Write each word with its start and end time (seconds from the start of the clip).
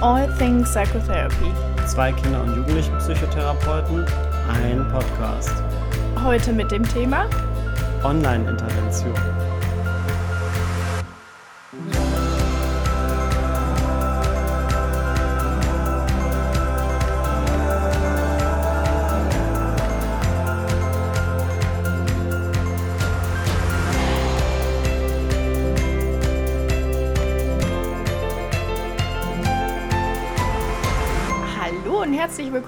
All 0.00 0.28
Things 0.38 0.70
Psychotherapy. 0.70 1.52
Zwei 1.88 2.12
Kinder- 2.12 2.42
und 2.42 2.54
Jugendlichen-Psychotherapeuten, 2.54 4.06
ein 4.48 4.86
Podcast. 4.92 5.52
Heute 6.22 6.52
mit 6.52 6.70
dem 6.70 6.84
Thema 6.84 7.28
Online-Intervention. 8.04 9.12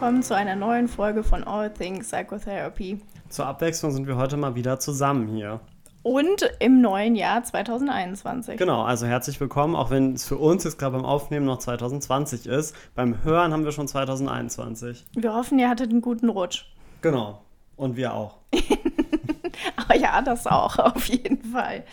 Willkommen 0.01 0.23
zu 0.23 0.35
einer 0.35 0.57
neuen 0.57 0.89
Folge 0.89 1.23
von 1.23 1.45
All 1.45 1.71
Things 1.71 2.09
Psychotherapy. 2.09 3.03
Zur 3.29 3.45
Abwechslung 3.45 3.93
sind 3.93 4.07
wir 4.07 4.17
heute 4.17 4.39
mal 4.39 4.55
wieder 4.55 4.79
zusammen 4.79 5.29
hier. 5.29 5.61
Und 6.03 6.51
im 6.59 6.81
neuen 6.81 7.17
Jahr 7.17 7.45
2021. 7.45 8.57
Genau, 8.57 8.81
also 8.83 9.05
herzlich 9.05 9.39
willkommen, 9.43 9.77
auch 9.77 9.91
wenn 9.91 10.15
es 10.15 10.27
für 10.27 10.39
uns 10.39 10.65
jetzt 10.65 10.79
gerade 10.79 10.97
beim 10.97 11.05
Aufnehmen 11.05 11.45
noch 11.45 11.59
2020 11.59 12.47
ist. 12.47 12.75
Beim 12.95 13.23
Hören 13.25 13.53
haben 13.53 13.67
wir 13.67 13.73
schon 13.73 13.87
2021. 13.87 15.05
Wir 15.17 15.35
hoffen, 15.35 15.59
ihr 15.59 15.69
hattet 15.69 15.91
einen 15.91 16.01
guten 16.01 16.31
Rutsch. 16.31 16.65
Genau. 17.03 17.43
Und 17.77 17.97
wir 17.97 18.15
auch. 18.15 18.39
Ja, 20.01 20.23
das 20.23 20.47
auch, 20.47 20.79
auf 20.79 21.07
jeden 21.07 21.43
Fall. 21.43 21.85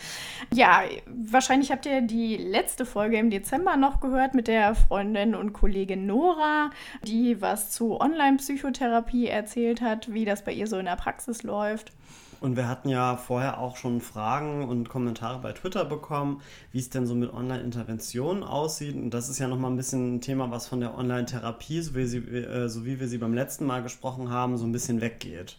Ja, 0.52 0.82
wahrscheinlich 1.06 1.70
habt 1.70 1.86
ihr 1.86 2.00
die 2.00 2.36
letzte 2.36 2.86
Folge 2.86 3.18
im 3.18 3.30
Dezember 3.30 3.76
noch 3.76 4.00
gehört 4.00 4.34
mit 4.34 4.48
der 4.48 4.74
Freundin 4.74 5.34
und 5.34 5.52
Kollegin 5.52 6.06
Nora, 6.06 6.70
die 7.02 7.40
was 7.42 7.70
zu 7.70 8.00
Online-Psychotherapie 8.00 9.26
erzählt 9.26 9.80
hat, 9.80 10.12
wie 10.12 10.24
das 10.24 10.44
bei 10.44 10.52
ihr 10.52 10.66
so 10.66 10.78
in 10.78 10.86
der 10.86 10.96
Praxis 10.96 11.42
läuft. 11.42 11.92
Und 12.40 12.56
wir 12.56 12.68
hatten 12.68 12.88
ja 12.88 13.16
vorher 13.16 13.58
auch 13.58 13.76
schon 13.76 14.00
Fragen 14.00 14.68
und 14.68 14.88
Kommentare 14.88 15.40
bei 15.40 15.52
Twitter 15.52 15.84
bekommen, 15.84 16.40
wie 16.70 16.78
es 16.78 16.88
denn 16.88 17.04
so 17.04 17.16
mit 17.16 17.32
Online-Interventionen 17.32 18.44
aussieht. 18.44 18.94
Und 18.94 19.10
das 19.10 19.28
ist 19.28 19.40
ja 19.40 19.48
nochmal 19.48 19.72
ein 19.72 19.76
bisschen 19.76 20.14
ein 20.14 20.20
Thema, 20.20 20.50
was 20.50 20.68
von 20.68 20.78
der 20.80 20.96
Online-Therapie, 20.96 21.80
so 21.82 21.96
wie, 21.96 22.02
äh, 22.02 22.68
so 22.68 22.84
wie 22.84 23.00
wir 23.00 23.08
sie 23.08 23.18
beim 23.18 23.34
letzten 23.34 23.66
Mal 23.66 23.82
gesprochen 23.82 24.30
haben, 24.30 24.56
so 24.56 24.64
ein 24.64 24.72
bisschen 24.72 25.00
weggeht. 25.00 25.58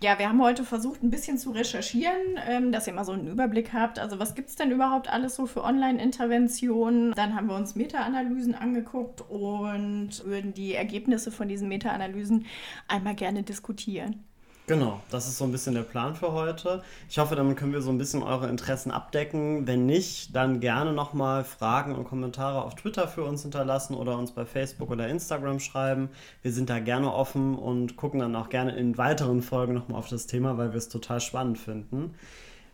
Ja, 0.00 0.16
wir 0.20 0.28
haben 0.28 0.40
heute 0.40 0.62
versucht, 0.62 1.02
ein 1.02 1.10
bisschen 1.10 1.38
zu 1.38 1.50
recherchieren, 1.50 2.38
ähm, 2.46 2.70
dass 2.70 2.86
ihr 2.86 2.92
mal 2.92 3.04
so 3.04 3.10
einen 3.12 3.26
Überblick 3.26 3.72
habt. 3.72 3.98
Also 3.98 4.20
was 4.20 4.36
gibt 4.36 4.48
es 4.48 4.54
denn 4.54 4.70
überhaupt 4.70 5.08
alles 5.08 5.34
so 5.34 5.46
für 5.46 5.64
Online-Interventionen? 5.64 7.12
Dann 7.14 7.34
haben 7.34 7.48
wir 7.48 7.56
uns 7.56 7.74
Meta-Analysen 7.74 8.54
angeguckt 8.54 9.22
und 9.28 10.24
würden 10.24 10.54
die 10.54 10.74
Ergebnisse 10.74 11.32
von 11.32 11.48
diesen 11.48 11.68
Meta-Analysen 11.68 12.46
einmal 12.86 13.16
gerne 13.16 13.42
diskutieren. 13.42 14.24
Genau, 14.68 15.00
das 15.10 15.26
ist 15.26 15.38
so 15.38 15.44
ein 15.44 15.50
bisschen 15.50 15.72
der 15.74 15.82
Plan 15.82 16.14
für 16.14 16.32
heute. 16.32 16.82
Ich 17.08 17.18
hoffe, 17.18 17.34
damit 17.34 17.56
können 17.56 17.72
wir 17.72 17.80
so 17.80 17.88
ein 17.88 17.96
bisschen 17.96 18.22
eure 18.22 18.50
Interessen 18.50 18.90
abdecken. 18.90 19.66
Wenn 19.66 19.86
nicht, 19.86 20.36
dann 20.36 20.60
gerne 20.60 20.92
nochmal 20.92 21.42
Fragen 21.44 21.94
und 21.94 22.04
Kommentare 22.04 22.62
auf 22.62 22.74
Twitter 22.74 23.08
für 23.08 23.24
uns 23.24 23.40
hinterlassen 23.40 23.94
oder 23.94 24.18
uns 24.18 24.32
bei 24.32 24.44
Facebook 24.44 24.90
oder 24.90 25.08
Instagram 25.08 25.58
schreiben. 25.58 26.10
Wir 26.42 26.52
sind 26.52 26.68
da 26.68 26.80
gerne 26.80 27.14
offen 27.14 27.54
und 27.54 27.96
gucken 27.96 28.20
dann 28.20 28.36
auch 28.36 28.50
gerne 28.50 28.76
in 28.76 28.98
weiteren 28.98 29.40
Folgen 29.40 29.72
nochmal 29.72 30.00
auf 30.00 30.10
das 30.10 30.26
Thema, 30.26 30.58
weil 30.58 30.72
wir 30.72 30.78
es 30.78 30.90
total 30.90 31.22
spannend 31.22 31.56
finden. 31.56 32.14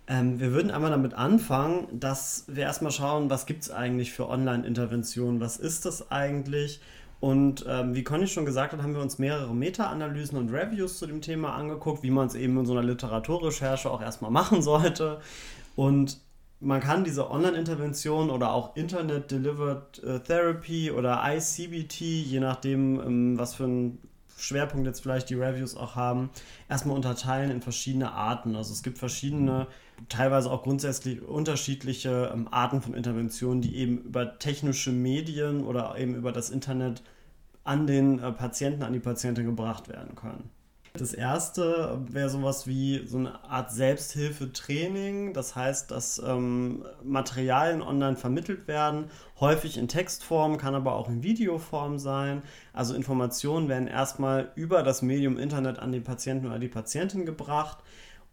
Ähm, 0.09 0.41
wir 0.41 0.51
würden 0.51 0.73
einmal 0.73 0.91
damit 0.91 1.15
anfangen, 1.15 1.87
dass 1.93 2.47
wir 2.49 2.65
erstmal 2.65 2.91
schauen, 2.91 3.31
was 3.31 3.47
gibt 3.47 3.63
es 3.63 3.71
eigentlich 3.71 4.13
für 4.13 4.29
Online-Interventionen, 4.29 5.41
was 5.41 5.59
ist 5.59 5.85
das 5.85 6.11
eigentlich 6.11 6.81
und 7.25 7.65
ähm, 7.67 7.95
wie 7.95 8.05
Conny 8.05 8.27
schon 8.27 8.45
gesagt 8.45 8.75
hat, 8.75 8.83
haben 8.83 8.95
wir 8.95 9.01
uns 9.01 9.19
mehrere 9.19 9.55
Meta-Analysen 9.55 10.37
und 10.37 10.51
Reviews 10.51 10.99
zu 10.99 11.07
dem 11.07 11.23
Thema 11.23 11.55
angeguckt, 11.55 12.03
wie 12.03 12.11
man 12.11 12.27
es 12.27 12.35
eben 12.35 12.59
in 12.59 12.67
so 12.67 12.75
einer 12.75 12.83
Literaturrecherche 12.83 13.91
auch 13.91 14.03
erstmal 14.03 14.31
machen 14.31 14.61
sollte. 14.61 15.21
Und 15.75 16.21
man 16.61 16.83
kann 16.83 17.03
diese 17.03 17.31
Online-Intervention 17.31 18.29
oder 18.29 18.53
auch 18.53 18.77
Internet-Delivered 18.77 20.05
äh, 20.05 20.21
Therapy 20.21 20.91
oder 20.91 21.23
ICBT, 21.25 22.01
je 22.03 22.41
nachdem, 22.41 23.01
ähm, 23.01 23.39
was 23.39 23.55
für 23.55 23.65
ein 23.65 23.99
Schwerpunkt 24.37 24.87
jetzt 24.87 25.01
vielleicht 25.01 25.31
die 25.31 25.35
Reviews 25.35 25.79
auch 25.79 25.97
haben, 25.97 26.29
erstmal 26.69 26.95
unterteilen 26.95 27.51
in 27.51 27.63
verschiedene 27.63 28.13
Arten. 28.13 28.55
Also 28.55 28.75
es 28.75 28.83
gibt 28.83 28.99
verschiedene, 28.99 29.67
teilweise 30.11 30.51
auch 30.51 30.63
grundsätzlich 30.63 31.23
unterschiedliche 31.23 32.31
ähm, 32.35 32.49
Arten 32.51 32.83
von 32.83 32.93
Interventionen, 32.93 33.63
die 33.63 33.77
eben 33.77 33.97
über 33.97 34.39
technische 34.39 34.93
Medien 34.93 35.65
oder 35.65 35.97
eben 35.97 36.15
über 36.15 36.31
das 36.31 36.51
Internet 36.51 37.03
an 37.65 37.87
den 37.87 38.19
äh, 38.19 38.33
Patienten, 38.33 38.83
an 38.83 38.93
die 38.93 39.01
Patientin 39.01 39.47
gebracht 39.47 39.89
werden 39.89 40.15
können. 40.15 40.51
Das 40.97 41.13
erste 41.13 42.01
wäre 42.09 42.31
sowas 42.31 42.69
wie 42.69 43.05
so 43.05 43.19
eine 43.19 43.43
Art 43.51 43.73
Selbsthilfetraining. 43.73 45.33
Das 45.33 45.57
heißt, 45.57 45.91
dass 45.91 46.23
ähm, 46.25 46.85
Materialien 47.03 47.83
online 47.83 48.15
vermittelt 48.15 48.69
werden, 48.69 49.11
häufig 49.41 49.77
in 49.77 49.89
Textform, 49.89 50.57
kann 50.57 50.77
aber 50.77 50.95
auch 50.95 51.09
in 51.09 51.25
Videoform 51.25 51.99
sein. 51.99 52.45
Also 52.73 52.95
Informationen 52.95 53.69
werden 53.69 53.89
erstmal 53.89 54.53
über 54.55 54.85
das 54.85 55.03
Medium 55.03 55.37
Internet 55.37 55.81
an 55.81 55.91
den 55.91 56.05
Patienten 56.05 56.47
oder 56.47 56.61
die 56.61 56.69
Patientin 56.69 57.27
gebracht 57.27 57.79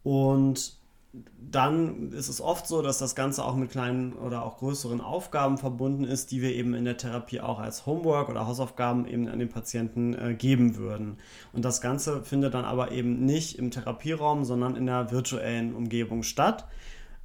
und 0.04 0.81
dann 1.14 2.14
ist 2.14 2.30
es 2.30 2.40
oft 2.40 2.66
so, 2.66 2.82
dass 2.82 2.98
das 2.98 3.16
Ganze 3.16 3.44
auch 3.44 3.56
mit 3.56 3.70
kleinen 3.70 4.14
oder 4.14 4.44
auch 4.46 4.58
größeren 4.60 5.02
Aufgaben 5.02 5.58
verbunden 5.58 6.06
ist, 6.06 6.32
die 6.32 6.42
wir 6.42 6.54
eben 6.56 6.74
in 6.74 6.86
der 6.86 6.96
Therapie 6.96 7.42
auch 7.42 7.60
als 7.60 7.86
Homework 7.86 8.30
oder 8.30 8.48
Hausaufgaben 8.48 9.06
eben 9.06 9.28
an 9.28 9.40
den 9.40 9.50
Patienten 9.50 10.14
äh, 10.14 10.34
geben 10.34 10.78
würden. 10.78 11.18
Und 11.52 11.66
das 11.66 11.82
Ganze 11.82 12.24
findet 12.24 12.54
dann 12.54 12.64
aber 12.64 12.92
eben 12.92 13.26
nicht 13.26 13.60
im 13.60 13.72
Therapieraum, 13.72 14.46
sondern 14.46 14.78
in 14.78 14.86
der 14.86 15.12
virtuellen 15.12 15.76
Umgebung 15.76 16.24
statt. 16.24 16.66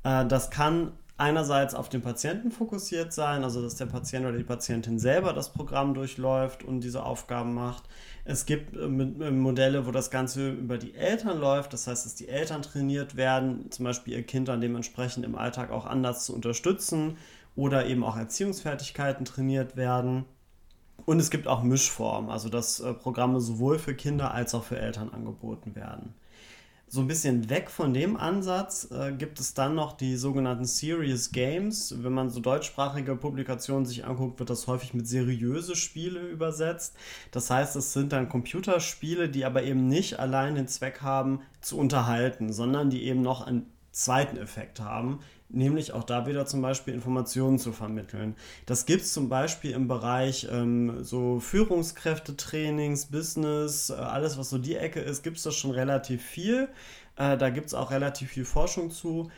Äh, 0.02 0.26
das 0.26 0.50
kann 0.50 0.92
einerseits 1.18 1.74
auf 1.74 1.88
den 1.88 2.02
Patienten 2.02 2.50
fokussiert 2.50 3.12
sein, 3.12 3.42
also 3.42 3.62
dass 3.62 3.76
der 3.76 3.86
Patient 3.86 4.26
oder 4.26 4.36
die 4.36 4.44
Patientin 4.44 4.98
selber 4.98 5.32
das 5.32 5.52
Programm 5.52 5.94
durchläuft 5.94 6.62
und 6.62 6.80
diese 6.80 7.04
Aufgaben 7.04 7.54
macht. 7.54 7.84
Es 8.24 8.44
gibt 8.44 8.76
äh, 8.76 8.80
äh, 8.80 9.30
Modelle, 9.30 9.86
wo 9.86 9.92
das 9.92 10.10
Ganze 10.10 10.50
über 10.50 10.78
die 10.78 10.94
Eltern 10.94 11.38
läuft, 11.38 11.72
das 11.72 11.86
heißt, 11.86 12.04
dass 12.04 12.14
die 12.14 12.28
Eltern 12.28 12.62
trainiert 12.62 13.16
werden, 13.16 13.70
zum 13.70 13.84
Beispiel 13.84 14.14
ihr 14.14 14.22
Kind 14.24 14.48
dann 14.48 14.60
dementsprechend 14.60 15.24
im 15.24 15.36
Alltag 15.36 15.70
auch 15.70 15.86
anders 15.86 16.26
zu 16.26 16.34
unterstützen 16.34 17.16
oder 17.54 17.86
eben 17.86 18.04
auch 18.04 18.16
Erziehungsfertigkeiten 18.16 19.24
trainiert 19.24 19.76
werden. 19.76 20.26
Und 21.06 21.20
es 21.20 21.30
gibt 21.30 21.46
auch 21.46 21.62
Mischformen, 21.62 22.30
also 22.30 22.48
dass 22.48 22.80
äh, 22.80 22.92
Programme 22.92 23.40
sowohl 23.40 23.78
für 23.78 23.94
Kinder 23.94 24.32
als 24.32 24.54
auch 24.54 24.64
für 24.64 24.78
Eltern 24.78 25.10
angeboten 25.10 25.74
werden. 25.74 26.14
So 26.88 27.00
ein 27.00 27.08
bisschen 27.08 27.50
weg 27.50 27.68
von 27.68 27.92
dem 27.92 28.16
Ansatz 28.16 28.88
äh, 28.92 29.10
gibt 29.10 29.40
es 29.40 29.54
dann 29.54 29.74
noch 29.74 29.94
die 29.96 30.14
sogenannten 30.14 30.66
Serious 30.66 31.32
Games. 31.32 31.92
Wenn 31.98 32.12
man 32.12 32.30
so 32.30 32.38
deutschsprachige 32.38 33.16
Publikationen 33.16 33.84
sich 33.84 34.04
anguckt, 34.04 34.38
wird 34.38 34.50
das 34.50 34.68
häufig 34.68 34.94
mit 34.94 35.08
seriöse 35.08 35.74
Spiele 35.74 36.20
übersetzt. 36.20 36.94
Das 37.32 37.50
heißt, 37.50 37.74
es 37.74 37.92
sind 37.92 38.12
dann 38.12 38.28
Computerspiele, 38.28 39.28
die 39.28 39.44
aber 39.44 39.64
eben 39.64 39.88
nicht 39.88 40.20
allein 40.20 40.54
den 40.54 40.68
Zweck 40.68 41.02
haben, 41.02 41.40
zu 41.60 41.76
unterhalten, 41.76 42.52
sondern 42.52 42.88
die 42.88 43.02
eben 43.02 43.20
noch 43.20 43.44
einen 43.44 43.66
zweiten 43.90 44.36
Effekt 44.36 44.78
haben, 44.78 45.18
nämlich 45.48 45.92
auch 45.92 46.04
da 46.04 46.26
wieder 46.26 46.46
zum 46.46 46.62
Beispiel 46.62 46.94
Informationen 46.94 47.58
zu 47.58 47.72
vermitteln. 47.72 48.34
Das 48.66 48.86
gibt 48.86 49.02
es 49.02 49.12
zum 49.12 49.28
Beispiel 49.28 49.72
im 49.72 49.88
Bereich 49.88 50.48
ähm, 50.50 51.04
so 51.04 51.40
Führungskräftetrainings, 51.40 53.06
Business, 53.06 53.90
äh, 53.90 53.94
alles 53.94 54.38
was 54.38 54.50
so 54.50 54.58
die 54.58 54.76
Ecke 54.76 55.00
ist, 55.00 55.22
gibt 55.22 55.36
es 55.36 55.44
das 55.44 55.54
schon 55.54 55.70
relativ 55.70 56.22
viel. 56.22 56.68
Äh, 57.16 57.36
da 57.38 57.50
gibt 57.50 57.66
es 57.66 57.74
auch 57.74 57.90
relativ 57.90 58.30
viel 58.30 58.44
Forschung 58.44 58.90
zu. 58.90 59.30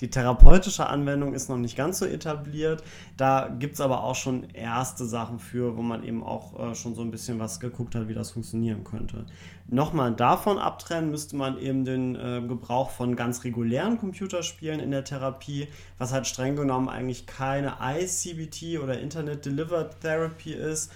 Die 0.00 0.08
therapeutische 0.10 0.86
Anwendung 0.86 1.34
ist 1.34 1.48
noch 1.48 1.58
nicht 1.58 1.76
ganz 1.76 1.98
so 1.98 2.06
etabliert. 2.06 2.82
Da 3.16 3.48
gibt 3.58 3.74
es 3.74 3.80
aber 3.80 4.04
auch 4.04 4.14
schon 4.14 4.48
erste 4.50 5.04
Sachen 5.04 5.38
für, 5.38 5.76
wo 5.76 5.82
man 5.82 6.02
eben 6.02 6.22
auch 6.22 6.58
äh, 6.58 6.74
schon 6.74 6.94
so 6.94 7.02
ein 7.02 7.10
bisschen 7.10 7.38
was 7.38 7.60
geguckt 7.60 7.94
hat, 7.94 8.08
wie 8.08 8.14
das 8.14 8.30
funktionieren 8.30 8.84
könnte. 8.84 9.26
Nochmal 9.68 10.14
davon 10.14 10.58
abtrennen 10.58 11.10
müsste 11.10 11.36
man 11.36 11.58
eben 11.58 11.84
den 11.84 12.16
äh, 12.16 12.42
Gebrauch 12.46 12.90
von 12.90 13.16
ganz 13.16 13.44
regulären 13.44 13.98
Computerspielen 13.98 14.80
in 14.80 14.90
der 14.90 15.04
Therapie, 15.04 15.68
was 15.98 16.12
halt 16.12 16.26
streng 16.26 16.56
genommen 16.56 16.88
eigentlich 16.88 17.26
keine 17.26 17.74
ICBT 17.80 18.80
oder 18.82 18.98
Internet 18.98 19.44
Delivered 19.44 20.00
Therapy 20.00 20.52
ist, 20.52 20.90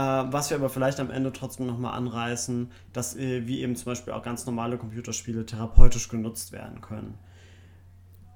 was 0.00 0.50
wir 0.50 0.56
aber 0.56 0.68
vielleicht 0.68 0.98
am 1.00 1.10
Ende 1.10 1.32
trotzdem 1.32 1.66
nochmal 1.66 1.94
anreißen, 1.94 2.70
dass 2.92 3.16
äh, 3.16 3.46
wie 3.46 3.60
eben 3.60 3.76
zum 3.76 3.86
Beispiel 3.86 4.12
auch 4.12 4.22
ganz 4.22 4.44
normale 4.46 4.76
Computerspiele 4.76 5.46
therapeutisch 5.46 6.08
genutzt 6.08 6.52
werden 6.52 6.80
können. 6.80 7.18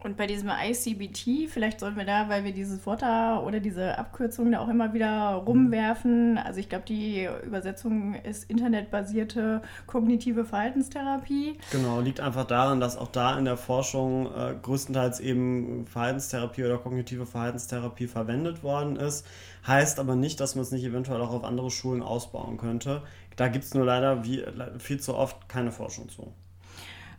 Und 0.01 0.17
bei 0.17 0.29
diesem 0.29 0.49
ICBT, 0.49 1.51
vielleicht 1.51 1.81
sollten 1.81 1.97
wir 1.97 2.05
da, 2.05 2.29
weil 2.29 2.45
wir 2.45 2.53
dieses 2.53 2.87
Wort 2.87 3.03
da 3.03 3.41
oder 3.41 3.59
diese 3.59 3.99
Abkürzung 3.99 4.53
da 4.53 4.61
auch 4.61 4.69
immer 4.69 4.95
wieder 4.95 5.31
rumwerfen, 5.45 6.39
also 6.39 6.61
ich 6.61 6.69
glaube, 6.69 6.85
die 6.87 7.29
Übersetzung 7.45 8.15
ist 8.15 8.49
internetbasierte 8.49 9.61
kognitive 9.87 10.45
Verhaltenstherapie. 10.45 11.59
Genau, 11.73 12.01
liegt 12.01 12.21
einfach 12.21 12.45
daran, 12.45 12.79
dass 12.79 12.97
auch 12.97 13.09
da 13.09 13.37
in 13.37 13.45
der 13.45 13.57
Forschung 13.57 14.27
äh, 14.27 14.55
größtenteils 14.63 15.19
eben 15.19 15.87
Verhaltenstherapie 15.87 16.65
oder 16.65 16.79
kognitive 16.79 17.27
Verhaltenstherapie 17.27 18.07
verwendet 18.07 18.63
worden 18.63 18.95
ist. 18.95 19.27
Heißt 19.67 19.99
aber 19.99 20.15
nicht, 20.15 20.39
dass 20.39 20.55
man 20.55 20.63
es 20.63 20.71
nicht 20.71 20.85
eventuell 20.85 21.21
auch 21.21 21.33
auf 21.33 21.43
andere 21.43 21.73
Schulen 21.73 22.03
ausbauen 22.03 22.57
könnte. 22.57 23.03
Da 23.35 23.49
gibt 23.49 23.65
es 23.65 23.75
nur 23.75 23.85
leider 23.85 24.25
wie, 24.25 24.45
viel 24.79 25.01
zu 25.01 25.17
oft 25.17 25.49
keine 25.49 25.73
Forschung 25.73 26.09
zu. 26.09 26.33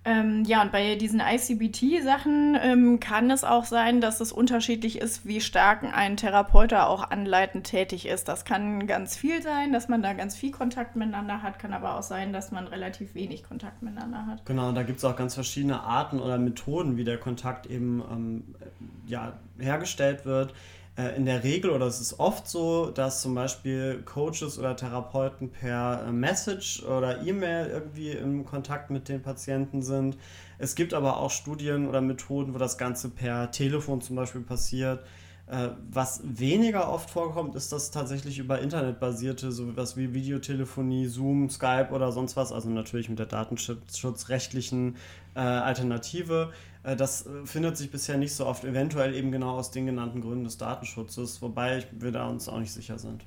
Ähm, 0.09 0.43
ja, 0.45 0.63
und 0.63 0.71
bei 0.71 0.95
diesen 0.95 1.19
ICBT-Sachen 1.19 2.57
ähm, 2.59 2.99
kann 2.99 3.29
es 3.29 3.43
auch 3.43 3.65
sein, 3.65 4.01
dass 4.01 4.21
es 4.21 4.31
unterschiedlich 4.31 4.97
ist, 4.97 5.27
wie 5.27 5.39
stark 5.39 5.83
ein 5.83 6.17
Therapeut 6.17 6.73
auch 6.73 7.11
anleitend 7.11 7.67
tätig 7.67 8.07
ist. 8.07 8.27
Das 8.27 8.43
kann 8.43 8.87
ganz 8.87 9.15
viel 9.15 9.43
sein, 9.43 9.71
dass 9.71 9.87
man 9.87 10.01
da 10.01 10.13
ganz 10.13 10.35
viel 10.35 10.49
Kontakt 10.49 10.95
miteinander 10.95 11.43
hat, 11.43 11.59
kann 11.59 11.73
aber 11.73 11.95
auch 11.95 12.01
sein, 12.01 12.33
dass 12.33 12.51
man 12.51 12.65
relativ 12.65 13.13
wenig 13.13 13.43
Kontakt 13.43 13.83
miteinander 13.83 14.25
hat. 14.25 14.47
Genau, 14.47 14.71
da 14.71 14.81
gibt 14.81 14.97
es 14.97 15.05
auch 15.05 15.15
ganz 15.15 15.35
verschiedene 15.35 15.81
Arten 15.81 16.19
oder 16.19 16.39
Methoden, 16.39 16.97
wie 16.97 17.03
der 17.03 17.19
Kontakt 17.19 17.67
eben 17.67 18.01
ähm, 18.11 18.55
ja, 19.05 19.33
hergestellt 19.59 20.25
wird. 20.25 20.55
Äh, 20.99 21.15
in 21.15 21.25
der 21.25 21.43
Regel 21.43 21.69
oder 21.71 21.85
es 21.85 22.01
ist 22.01 22.19
oft 22.19 22.47
so, 22.47 22.91
dass 22.91 23.21
zum 23.21 23.33
Beispiel 23.33 24.01
Coaches 24.03 24.59
oder 24.59 24.75
Therapeuten 24.75 25.49
per 25.49 26.05
äh, 26.07 26.11
Message 26.11 26.83
oder 26.83 27.25
E-Mail 27.25 27.69
irgendwie 27.69 28.11
im 28.11 28.45
Kontakt 28.45 28.89
mit 28.89 29.07
den 29.07 29.21
Patienten 29.21 29.81
sind. 29.81 30.17
Es 30.57 30.75
gibt 30.75 30.93
aber 30.93 31.17
auch 31.17 31.31
Studien 31.31 31.87
oder 31.87 32.01
Methoden, 32.01 32.53
wo 32.53 32.57
das 32.57 32.77
Ganze 32.77 33.09
per 33.09 33.51
Telefon 33.51 34.01
zum 34.01 34.17
Beispiel 34.17 34.41
passiert. 34.41 35.05
Äh, 35.47 35.69
was 35.89 36.21
weniger 36.23 36.91
oft 36.91 37.09
vorkommt, 37.09 37.55
ist 37.55 37.71
das 37.71 37.91
tatsächlich 37.91 38.37
über 38.37 38.59
internetbasierte, 38.59 39.53
so 39.53 39.77
was 39.77 39.95
wie 39.95 40.13
Videotelefonie, 40.13 41.07
Zoom, 41.07 41.49
Skype 41.49 41.91
oder 41.91 42.11
sonst 42.11 42.35
was, 42.35 42.51
also 42.51 42.69
natürlich 42.69 43.09
mit 43.09 43.19
der 43.19 43.25
datenschutzrechtlichen 43.25 44.97
Alternative. 45.35 46.51
Äh, 46.83 46.95
das 46.95 47.25
äh, 47.25 47.45
findet 47.45 47.77
sich 47.77 47.91
bisher 47.91 48.17
nicht 48.17 48.33
so 48.33 48.45
oft, 48.45 48.63
eventuell 48.63 49.13
eben 49.15 49.31
genau 49.31 49.57
aus 49.57 49.71
den 49.71 49.85
genannten 49.85 50.21
Gründen 50.21 50.43
des 50.43 50.57
Datenschutzes, 50.57 51.41
wobei 51.41 51.85
wir 51.91 52.11
da 52.11 52.27
uns 52.27 52.47
auch 52.47 52.59
nicht 52.59 52.71
sicher 52.71 52.97
sind. 52.97 53.25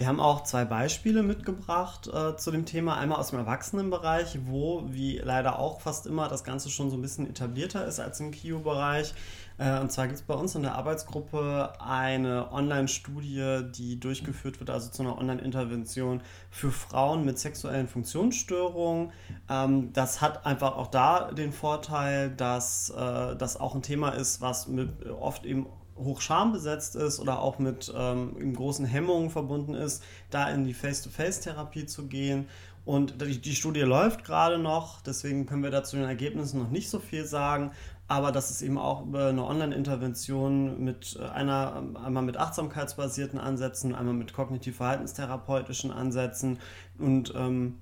Wir 0.00 0.06
haben 0.06 0.18
auch 0.18 0.44
zwei 0.44 0.64
Beispiele 0.64 1.22
mitgebracht 1.22 2.08
äh, 2.08 2.34
zu 2.34 2.50
dem 2.50 2.64
Thema. 2.64 2.96
Einmal 2.96 3.18
aus 3.18 3.32
dem 3.32 3.38
Erwachsenenbereich, 3.38 4.38
wo, 4.46 4.82
wie 4.86 5.18
leider 5.18 5.58
auch 5.58 5.82
fast 5.82 6.06
immer, 6.06 6.26
das 6.26 6.42
Ganze 6.42 6.70
schon 6.70 6.88
so 6.88 6.96
ein 6.96 7.02
bisschen 7.02 7.28
etablierter 7.28 7.84
ist 7.84 8.00
als 8.00 8.18
im 8.18 8.30
KIO-Bereich. 8.30 9.12
Äh, 9.58 9.78
und 9.78 9.92
zwar 9.92 10.06
gibt 10.06 10.18
es 10.18 10.24
bei 10.24 10.32
uns 10.32 10.54
in 10.54 10.62
der 10.62 10.74
Arbeitsgruppe 10.76 11.74
eine 11.80 12.50
Online-Studie, 12.50 13.64
die 13.76 14.00
durchgeführt 14.00 14.58
wird, 14.58 14.70
also 14.70 14.90
zu 14.90 15.02
einer 15.02 15.18
Online-Intervention 15.18 16.22
für 16.50 16.70
Frauen 16.70 17.26
mit 17.26 17.38
sexuellen 17.38 17.86
Funktionsstörungen. 17.86 19.12
Ähm, 19.50 19.92
das 19.92 20.22
hat 20.22 20.46
einfach 20.46 20.78
auch 20.78 20.86
da 20.86 21.30
den 21.30 21.52
Vorteil, 21.52 22.30
dass 22.30 22.88
äh, 22.88 23.36
das 23.36 23.60
auch 23.60 23.74
ein 23.74 23.82
Thema 23.82 24.08
ist, 24.12 24.40
was 24.40 24.66
mit 24.66 24.88
oft 25.10 25.44
eben 25.44 25.66
hoch 26.02 26.20
schambesetzt 26.20 26.96
ist 26.96 27.20
oder 27.20 27.40
auch 27.40 27.58
mit 27.58 27.92
ähm, 27.96 28.54
großen 28.54 28.84
Hemmungen 28.84 29.30
verbunden 29.30 29.74
ist, 29.74 30.02
da 30.30 30.48
in 30.50 30.64
die 30.64 30.74
Face-to-Face-Therapie 30.74 31.86
zu 31.86 32.06
gehen. 32.06 32.48
Und 32.84 33.20
die, 33.20 33.38
die 33.38 33.54
Studie 33.54 33.80
läuft 33.80 34.24
gerade 34.24 34.58
noch, 34.58 35.00
deswegen 35.02 35.46
können 35.46 35.62
wir 35.62 35.70
dazu 35.70 35.96
den 35.96 36.06
Ergebnissen 36.06 36.60
noch 36.60 36.70
nicht 36.70 36.90
so 36.90 36.98
viel 36.98 37.24
sagen. 37.24 37.72
Aber 38.08 38.32
das 38.32 38.50
ist 38.50 38.62
eben 38.62 38.76
auch 38.76 39.02
über 39.06 39.28
eine 39.28 39.44
Online-Intervention 39.44 40.82
mit 40.82 41.16
einer, 41.32 41.84
einmal 42.02 42.24
mit 42.24 42.36
achtsamkeitsbasierten 42.36 43.38
Ansätzen, 43.38 43.94
einmal 43.94 44.14
mit 44.14 44.32
kognitiv-verhaltenstherapeutischen 44.32 45.92
Ansätzen. 45.92 46.58
Und 46.98 47.32
ähm, 47.36 47.76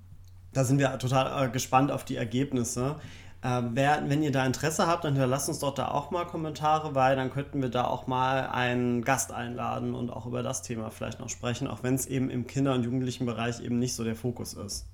da 0.53 0.63
sind 0.63 0.77
wir 0.77 0.97
total 0.99 1.47
äh, 1.47 1.49
gespannt 1.49 1.91
auf 1.91 2.05
die 2.05 2.15
Ergebnisse. 2.15 2.97
Äh, 3.41 3.61
wer, 3.71 4.09
wenn 4.09 4.21
ihr 4.21 4.31
da 4.31 4.45
Interesse 4.45 4.87
habt, 4.87 5.05
dann 5.05 5.13
hinterlasst 5.13 5.47
uns 5.47 5.59
doch 5.59 5.73
da 5.73 5.89
auch 5.89 6.11
mal 6.11 6.25
Kommentare, 6.25 6.93
weil 6.93 7.15
dann 7.15 7.31
könnten 7.31 7.61
wir 7.61 7.69
da 7.69 7.85
auch 7.85 8.05
mal 8.05 8.47
einen 8.47 9.03
Gast 9.03 9.31
einladen 9.31 9.95
und 9.95 10.09
auch 10.09 10.25
über 10.25 10.43
das 10.43 10.61
Thema 10.61 10.91
vielleicht 10.91 11.19
noch 11.19 11.29
sprechen, 11.29 11.67
auch 11.67 11.81
wenn 11.81 11.95
es 11.95 12.05
eben 12.05 12.29
im 12.29 12.47
Kinder- 12.47 12.73
und 12.73 12.83
Jugendlichenbereich 12.83 13.61
eben 13.61 13.79
nicht 13.79 13.95
so 13.95 14.03
der 14.03 14.15
Fokus 14.15 14.53
ist. 14.53 14.87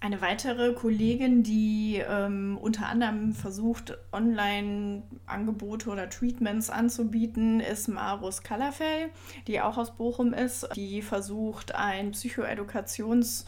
Eine 0.00 0.20
weitere 0.20 0.72
Kollegin, 0.72 1.44
die 1.44 2.02
ähm, 2.08 2.58
unter 2.60 2.88
anderem 2.88 3.32
versucht, 3.32 3.96
Online-Angebote 4.12 5.90
oder 5.90 6.10
Treatments 6.10 6.70
anzubieten, 6.70 7.60
ist 7.60 7.86
Marus 7.86 8.42
Kallerfell, 8.42 9.10
die 9.46 9.60
auch 9.60 9.78
aus 9.78 9.94
Bochum 9.94 10.32
ist. 10.32 10.68
Die 10.74 11.02
versucht, 11.02 11.76
ein 11.76 12.12
Psychoedukations- 12.12 13.44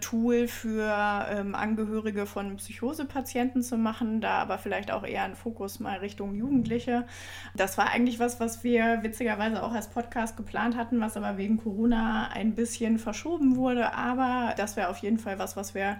Tool 0.00 0.48
für 0.48 1.26
ähm, 1.30 1.54
Angehörige 1.54 2.26
von 2.26 2.56
Psychosepatienten 2.56 3.62
zu 3.62 3.76
machen, 3.76 4.20
da 4.20 4.38
aber 4.38 4.58
vielleicht 4.58 4.90
auch 4.90 5.04
eher 5.04 5.24
ein 5.24 5.36
Fokus 5.36 5.80
mal 5.80 5.98
Richtung 5.98 6.34
Jugendliche. 6.34 7.06
Das 7.54 7.76
war 7.76 7.90
eigentlich 7.90 8.18
was, 8.18 8.40
was 8.40 8.64
wir 8.64 9.02
witzigerweise 9.02 9.62
auch 9.62 9.72
als 9.72 9.88
Podcast 9.88 10.36
geplant 10.36 10.76
hatten, 10.76 11.00
was 11.00 11.16
aber 11.16 11.36
wegen 11.36 11.58
Corona 11.58 12.28
ein 12.32 12.54
bisschen 12.54 12.98
verschoben 12.98 13.56
wurde. 13.56 13.92
Aber 13.94 14.54
das 14.56 14.76
wäre 14.76 14.88
auf 14.88 14.98
jeden 14.98 15.18
Fall 15.18 15.38
was, 15.38 15.56
was 15.56 15.74
wir 15.74 15.98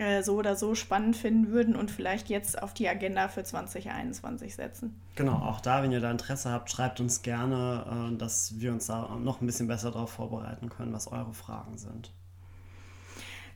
äh, 0.00 0.22
so 0.22 0.36
oder 0.36 0.56
so 0.56 0.74
spannend 0.74 1.16
finden 1.16 1.50
würden 1.50 1.76
und 1.76 1.90
vielleicht 1.90 2.28
jetzt 2.28 2.62
auf 2.62 2.72
die 2.74 2.88
Agenda 2.88 3.28
für 3.28 3.44
2021 3.44 4.54
setzen. 4.54 5.00
Genau, 5.14 5.34
auch 5.34 5.60
da, 5.60 5.82
wenn 5.82 5.92
ihr 5.92 6.00
da 6.00 6.10
Interesse 6.10 6.50
habt, 6.50 6.70
schreibt 6.70 7.00
uns 7.00 7.22
gerne, 7.22 8.10
äh, 8.12 8.16
dass 8.16 8.58
wir 8.58 8.72
uns 8.72 8.86
da 8.86 9.16
noch 9.18 9.40
ein 9.40 9.46
bisschen 9.46 9.66
besser 9.66 9.90
darauf 9.90 10.10
vorbereiten 10.10 10.68
können, 10.68 10.92
was 10.92 11.10
eure 11.10 11.34
Fragen 11.34 11.76
sind. 11.76 12.12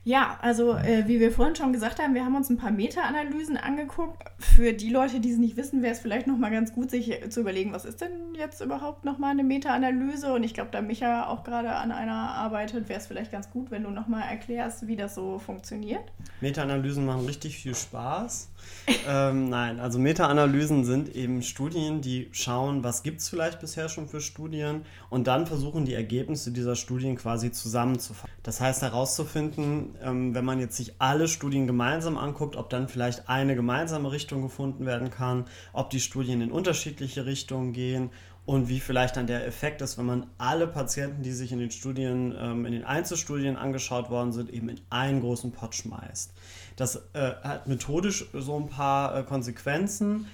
Ja, 0.07 0.37
also 0.43 0.73
äh, 0.73 1.07
wie 1.07 1.19
wir 1.19 1.31
vorhin 1.31 1.55
schon 1.55 1.73
gesagt 1.73 1.99
haben, 1.99 2.13
wir 2.13 2.23
haben 2.23 2.35
uns 2.35 2.51
ein 2.51 2.57
paar 2.57 2.69
Meta-Analysen 2.69 3.57
angeguckt. 3.57 4.21
Für 4.37 4.71
die 4.71 4.91
Leute, 4.91 5.19
die 5.19 5.31
es 5.31 5.39
nicht 5.39 5.57
wissen, 5.57 5.81
wäre 5.81 5.93
es 5.93 5.99
vielleicht 5.99 6.27
nochmal 6.27 6.51
ganz 6.51 6.73
gut, 6.73 6.91
sich 6.91 7.27
zu 7.29 7.39
überlegen, 7.39 7.73
was 7.73 7.85
ist 7.85 8.01
denn 8.01 8.35
jetzt 8.35 8.61
überhaupt 8.61 9.03
nochmal 9.03 9.31
eine 9.31 9.43
Meta-Analyse? 9.43 10.31
Und 10.31 10.43
ich 10.43 10.53
glaube, 10.53 10.69
da 10.71 10.83
Micha 10.83 11.27
auch 11.27 11.43
gerade 11.43 11.71
an 11.71 11.91
einer 11.91 12.13
arbeitet, 12.35 12.87
wäre 12.87 12.99
es 12.99 13.07
vielleicht 13.07 13.31
ganz 13.31 13.49
gut, 13.49 13.71
wenn 13.71 13.81
du 13.81 13.89
nochmal 13.89 14.29
erklärst, 14.29 14.85
wie 14.85 14.95
das 14.95 15.15
so 15.15 15.39
funktioniert. 15.39 16.03
Meta-Analysen 16.39 17.03
machen 17.03 17.25
richtig 17.25 17.57
viel 17.57 17.73
Spaß. 17.73 18.51
ähm, 19.07 19.49
nein, 19.49 19.79
also 19.79 19.99
Meta-Analysen 19.99 20.85
sind 20.85 21.15
eben 21.15 21.41
Studien, 21.41 22.01
die 22.01 22.29
schauen, 22.31 22.83
was 22.83 23.03
gibt 23.03 23.21
es 23.21 23.29
vielleicht 23.29 23.59
bisher 23.59 23.89
schon 23.89 24.07
für 24.07 24.21
Studien 24.21 24.85
und 25.09 25.27
dann 25.27 25.47
versuchen 25.47 25.85
die 25.85 25.93
Ergebnisse 25.93 26.51
dieser 26.51 26.75
Studien 26.75 27.15
quasi 27.15 27.51
zusammenzufassen. 27.51 28.29
Das 28.43 28.61
heißt 28.61 28.81
herauszufinden, 28.81 29.95
ähm, 30.03 30.35
wenn 30.35 30.45
man 30.45 30.59
jetzt 30.59 30.77
sich 30.77 30.93
alle 30.99 31.27
Studien 31.27 31.67
gemeinsam 31.67 32.17
anguckt, 32.17 32.55
ob 32.55 32.69
dann 32.69 32.87
vielleicht 32.87 33.29
eine 33.29 33.55
gemeinsame 33.55 34.11
Richtung 34.11 34.41
gefunden 34.41 34.85
werden 34.85 35.09
kann, 35.09 35.45
ob 35.73 35.89
die 35.89 35.99
Studien 35.99 36.41
in 36.41 36.51
unterschiedliche 36.51 37.25
Richtungen 37.25 37.73
gehen 37.73 38.11
und 38.45 38.69
wie 38.69 38.79
vielleicht 38.79 39.17
dann 39.17 39.25
der 39.25 39.47
Effekt 39.47 39.81
ist, 39.81 39.97
wenn 39.97 40.05
man 40.05 40.27
alle 40.37 40.67
Patienten, 40.67 41.23
die 41.23 41.31
sich 41.31 41.51
in 41.51 41.59
den 41.59 41.71
Studien, 41.71 42.35
ähm, 42.39 42.65
in 42.65 42.73
den 42.73 42.83
Einzelstudien 42.83 43.57
angeschaut 43.57 44.09
worden 44.09 44.31
sind, 44.31 44.51
eben 44.51 44.69
in 44.69 44.79
einen 44.89 45.21
großen 45.21 45.51
Pott 45.51 45.73
schmeißt. 45.73 46.31
Das 46.75 46.95
äh, 47.13 47.31
hat 47.43 47.67
methodisch 47.67 48.25
so 48.33 48.57
ein 48.57 48.69
paar 48.69 49.17
äh, 49.17 49.23
Konsequenzen. 49.23 50.27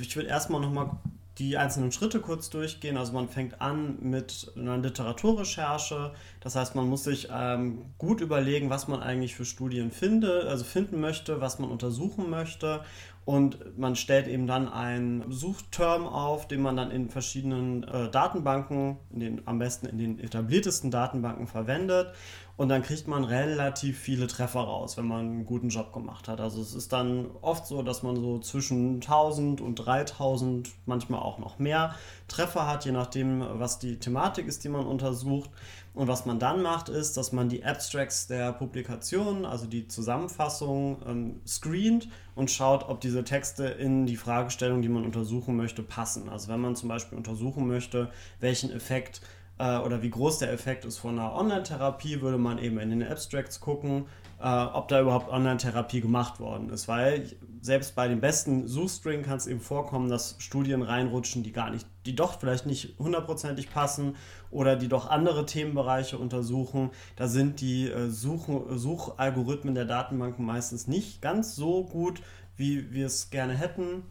Ich 0.00 0.16
würde 0.16 0.28
erstmal 0.28 0.60
nochmal 0.60 0.90
die 1.38 1.56
einzelnen 1.56 1.90
Schritte 1.90 2.20
kurz 2.20 2.48
durchgehen. 2.48 2.96
Also 2.96 3.12
man 3.12 3.28
fängt 3.28 3.60
an 3.60 3.98
mit 4.00 4.52
einer 4.56 4.76
Literaturrecherche. 4.78 6.12
Das 6.40 6.54
heißt, 6.54 6.74
man 6.74 6.88
muss 6.88 7.04
sich 7.04 7.28
ähm, 7.32 7.86
gut 7.98 8.20
überlegen, 8.20 8.70
was 8.70 8.86
man 8.86 9.02
eigentlich 9.02 9.34
für 9.34 9.44
Studien 9.44 9.90
finde, 9.90 10.46
also 10.48 10.64
finden 10.64 11.00
möchte, 11.00 11.40
was 11.40 11.58
man 11.58 11.70
untersuchen 11.70 12.30
möchte. 12.30 12.82
Und 13.24 13.78
man 13.78 13.96
stellt 13.96 14.28
eben 14.28 14.46
dann 14.46 14.68
einen 14.68 15.32
Suchterm 15.32 16.06
auf, 16.06 16.46
den 16.46 16.60
man 16.60 16.76
dann 16.76 16.90
in 16.90 17.08
verschiedenen 17.08 17.82
äh, 17.84 18.10
Datenbanken, 18.10 18.98
in 19.10 19.20
den, 19.20 19.42
am 19.46 19.58
besten 19.58 19.86
in 19.86 19.98
den 19.98 20.18
etabliertesten 20.20 20.90
Datenbanken 20.90 21.46
verwendet. 21.46 22.12
Und 22.56 22.68
dann 22.68 22.82
kriegt 22.82 23.08
man 23.08 23.24
relativ 23.24 23.98
viele 23.98 24.28
Treffer 24.28 24.60
raus, 24.60 24.96
wenn 24.96 25.08
man 25.08 25.20
einen 25.20 25.44
guten 25.44 25.70
Job 25.70 25.92
gemacht 25.92 26.28
hat. 26.28 26.40
Also 26.40 26.62
es 26.62 26.72
ist 26.72 26.92
dann 26.92 27.26
oft 27.42 27.66
so, 27.66 27.82
dass 27.82 28.04
man 28.04 28.14
so 28.14 28.38
zwischen 28.38 28.96
1000 28.96 29.60
und 29.60 29.74
3000, 29.74 30.70
manchmal 30.86 31.20
auch 31.20 31.38
noch 31.38 31.58
mehr 31.58 31.96
Treffer 32.28 32.68
hat, 32.68 32.84
je 32.84 32.92
nachdem, 32.92 33.44
was 33.58 33.80
die 33.80 33.98
Thematik 33.98 34.46
ist, 34.46 34.62
die 34.62 34.68
man 34.68 34.86
untersucht. 34.86 35.50
Und 35.94 36.06
was 36.06 36.26
man 36.26 36.38
dann 36.38 36.62
macht, 36.62 36.88
ist, 36.88 37.16
dass 37.16 37.32
man 37.32 37.48
die 37.48 37.64
Abstracts 37.64 38.28
der 38.28 38.52
Publikation, 38.52 39.44
also 39.44 39.66
die 39.66 39.88
Zusammenfassung, 39.88 41.02
ähm, 41.06 41.40
screent 41.46 42.08
und 42.36 42.50
schaut, 42.50 42.88
ob 42.88 43.00
diese 43.00 43.24
Texte 43.24 43.66
in 43.66 44.06
die 44.06 44.16
Fragestellung, 44.16 44.80
die 44.82 44.88
man 44.88 45.04
untersuchen 45.04 45.56
möchte, 45.56 45.82
passen. 45.82 46.28
Also 46.28 46.48
wenn 46.48 46.60
man 46.60 46.76
zum 46.76 46.88
Beispiel 46.88 47.18
untersuchen 47.18 47.66
möchte, 47.66 48.10
welchen 48.40 48.72
Effekt 48.72 49.20
äh, 49.58 49.78
oder 49.78 50.02
wie 50.02 50.10
groß 50.10 50.38
der 50.38 50.52
Effekt 50.52 50.84
ist 50.84 50.98
von 50.98 51.18
einer 51.18 51.34
Online-Therapie, 51.34 52.20
würde 52.20 52.38
man 52.38 52.58
eben 52.58 52.78
in 52.78 52.90
den 52.90 53.02
Abstracts 53.02 53.60
gucken, 53.60 54.06
äh, 54.40 54.46
ob 54.46 54.88
da 54.88 55.00
überhaupt 55.00 55.30
Online-Therapie 55.30 56.00
gemacht 56.00 56.40
worden 56.40 56.70
ist. 56.70 56.88
Weil 56.88 57.30
selbst 57.60 57.94
bei 57.94 58.08
dem 58.08 58.20
besten 58.20 58.66
Suchstring 58.66 59.22
kann 59.22 59.36
es 59.36 59.46
eben 59.46 59.60
vorkommen, 59.60 60.08
dass 60.08 60.36
Studien 60.38 60.82
reinrutschen, 60.82 61.42
die 61.42 61.52
gar 61.52 61.70
nicht, 61.70 61.86
die 62.04 62.14
doch 62.14 62.38
vielleicht 62.38 62.66
nicht 62.66 62.98
hundertprozentig 62.98 63.70
passen 63.70 64.16
oder 64.50 64.76
die 64.76 64.88
doch 64.88 65.08
andere 65.08 65.46
Themenbereiche 65.46 66.18
untersuchen. 66.18 66.90
Da 67.16 67.28
sind 67.28 67.60
die 67.60 67.88
äh, 67.88 68.10
Such 68.10 68.48
Suchalgorithmen 68.70 69.74
der 69.74 69.84
Datenbanken 69.84 70.44
meistens 70.44 70.88
nicht 70.88 71.22
ganz 71.22 71.54
so 71.54 71.84
gut, 71.84 72.20
wie 72.56 72.92
wir 72.92 73.06
es 73.06 73.30
gerne 73.30 73.54
hätten. 73.54 74.02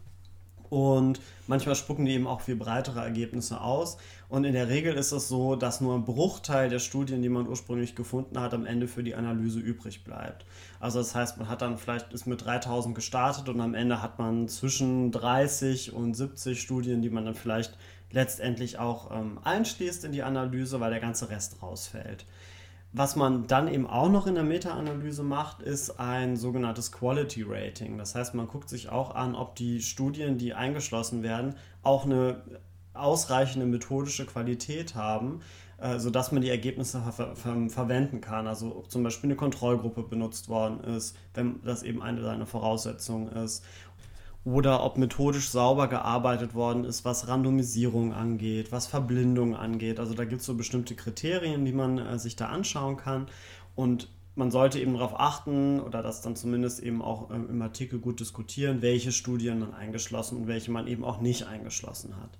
Und 0.70 1.20
manchmal 1.46 1.76
spucken 1.76 2.04
die 2.04 2.12
eben 2.12 2.26
auch 2.26 2.40
viel 2.40 2.56
breitere 2.56 3.00
Ergebnisse 3.00 3.60
aus. 3.60 3.98
Und 4.28 4.44
in 4.44 4.52
der 4.52 4.68
Regel 4.68 4.94
ist 4.94 5.12
es 5.12 5.28
so, 5.28 5.54
dass 5.54 5.80
nur 5.80 5.94
ein 5.94 6.04
Bruchteil 6.04 6.68
der 6.68 6.78
Studien, 6.78 7.22
die 7.22 7.28
man 7.28 7.46
ursprünglich 7.46 7.94
gefunden 7.94 8.40
hat, 8.40 8.54
am 8.54 8.66
Ende 8.66 8.88
für 8.88 9.02
die 9.02 9.14
Analyse 9.14 9.60
übrig 9.60 10.04
bleibt. 10.04 10.44
Also 10.80 10.98
das 10.98 11.14
heißt, 11.14 11.38
man 11.38 11.48
hat 11.48 11.62
dann 11.62 11.78
vielleicht 11.78 12.12
ist 12.12 12.26
mit 12.26 12.44
3000 12.44 12.94
gestartet 12.94 13.48
und 13.48 13.60
am 13.60 13.74
Ende 13.74 14.02
hat 14.02 14.18
man 14.18 14.48
zwischen 14.48 15.12
30 15.12 15.92
und 15.92 16.14
70 16.14 16.60
Studien, 16.60 17.02
die 17.02 17.10
man 17.10 17.24
dann 17.24 17.34
vielleicht 17.34 17.76
letztendlich 18.10 18.78
auch 18.78 19.10
ähm, 19.10 19.38
einschließt 19.44 20.04
in 20.04 20.12
die 20.12 20.22
Analyse, 20.22 20.80
weil 20.80 20.90
der 20.90 21.00
ganze 21.00 21.30
Rest 21.30 21.62
rausfällt. 21.62 22.26
Was 22.96 23.16
man 23.16 23.48
dann 23.48 23.66
eben 23.66 23.88
auch 23.88 24.08
noch 24.08 24.28
in 24.28 24.36
der 24.36 24.44
Meta-Analyse 24.44 25.24
macht, 25.24 25.62
ist 25.62 25.98
ein 25.98 26.36
sogenanntes 26.36 26.92
Quality 26.92 27.42
Rating. 27.42 27.98
Das 27.98 28.14
heißt, 28.14 28.34
man 28.34 28.46
guckt 28.46 28.68
sich 28.68 28.88
auch 28.88 29.16
an, 29.16 29.34
ob 29.34 29.56
die 29.56 29.82
Studien, 29.82 30.38
die 30.38 30.54
eingeschlossen 30.54 31.24
werden, 31.24 31.56
auch 31.82 32.04
eine 32.04 32.40
ausreichende 32.94 33.66
methodische 33.66 34.26
Qualität 34.26 34.94
haben, 34.94 35.40
äh, 35.78 35.98
sodass 35.98 36.32
man 36.32 36.42
die 36.42 36.50
Ergebnisse 36.50 37.02
ver 37.12 37.36
ver 37.36 37.68
verwenden 37.68 38.20
kann. 38.20 38.46
Also 38.46 38.76
ob 38.76 38.90
zum 38.90 39.02
Beispiel 39.02 39.28
eine 39.28 39.36
Kontrollgruppe 39.36 40.02
benutzt 40.02 40.48
worden 40.48 40.82
ist, 40.96 41.16
wenn 41.34 41.60
das 41.62 41.82
eben 41.82 42.02
eine 42.02 42.22
seiner 42.22 42.46
Voraussetzungen 42.46 43.28
ist 43.28 43.64
oder 44.44 44.84
ob 44.84 44.98
methodisch 44.98 45.48
sauber 45.48 45.88
gearbeitet 45.88 46.54
worden 46.54 46.84
ist, 46.84 47.04
was 47.04 47.28
Randomisierung 47.28 48.12
angeht, 48.12 48.72
was 48.72 48.86
Verblindung 48.86 49.56
angeht. 49.56 49.98
Also 49.98 50.14
da 50.14 50.24
gibt 50.24 50.42
es 50.42 50.46
so 50.46 50.54
bestimmte 50.54 50.94
Kriterien, 50.94 51.64
die 51.64 51.72
man 51.72 51.98
äh, 51.98 52.18
sich 52.18 52.36
da 52.36 52.48
anschauen 52.48 52.98
kann. 52.98 53.26
Und 53.74 54.08
man 54.36 54.50
sollte 54.50 54.80
eben 54.80 54.94
darauf 54.94 55.18
achten 55.18 55.80
oder 55.80 56.02
das 56.02 56.20
dann 56.20 56.36
zumindest 56.36 56.80
eben 56.80 57.00
auch 57.00 57.30
äh, 57.30 57.34
im 57.34 57.62
Artikel 57.62 57.98
gut 57.98 58.20
diskutieren, 58.20 58.82
welche 58.82 59.12
Studien 59.12 59.60
dann 59.60 59.72
eingeschlossen 59.72 60.36
und 60.36 60.46
welche 60.46 60.70
man 60.70 60.86
eben 60.88 61.04
auch 61.04 61.20
nicht 61.20 61.46
eingeschlossen 61.46 62.14
hat. 62.20 62.36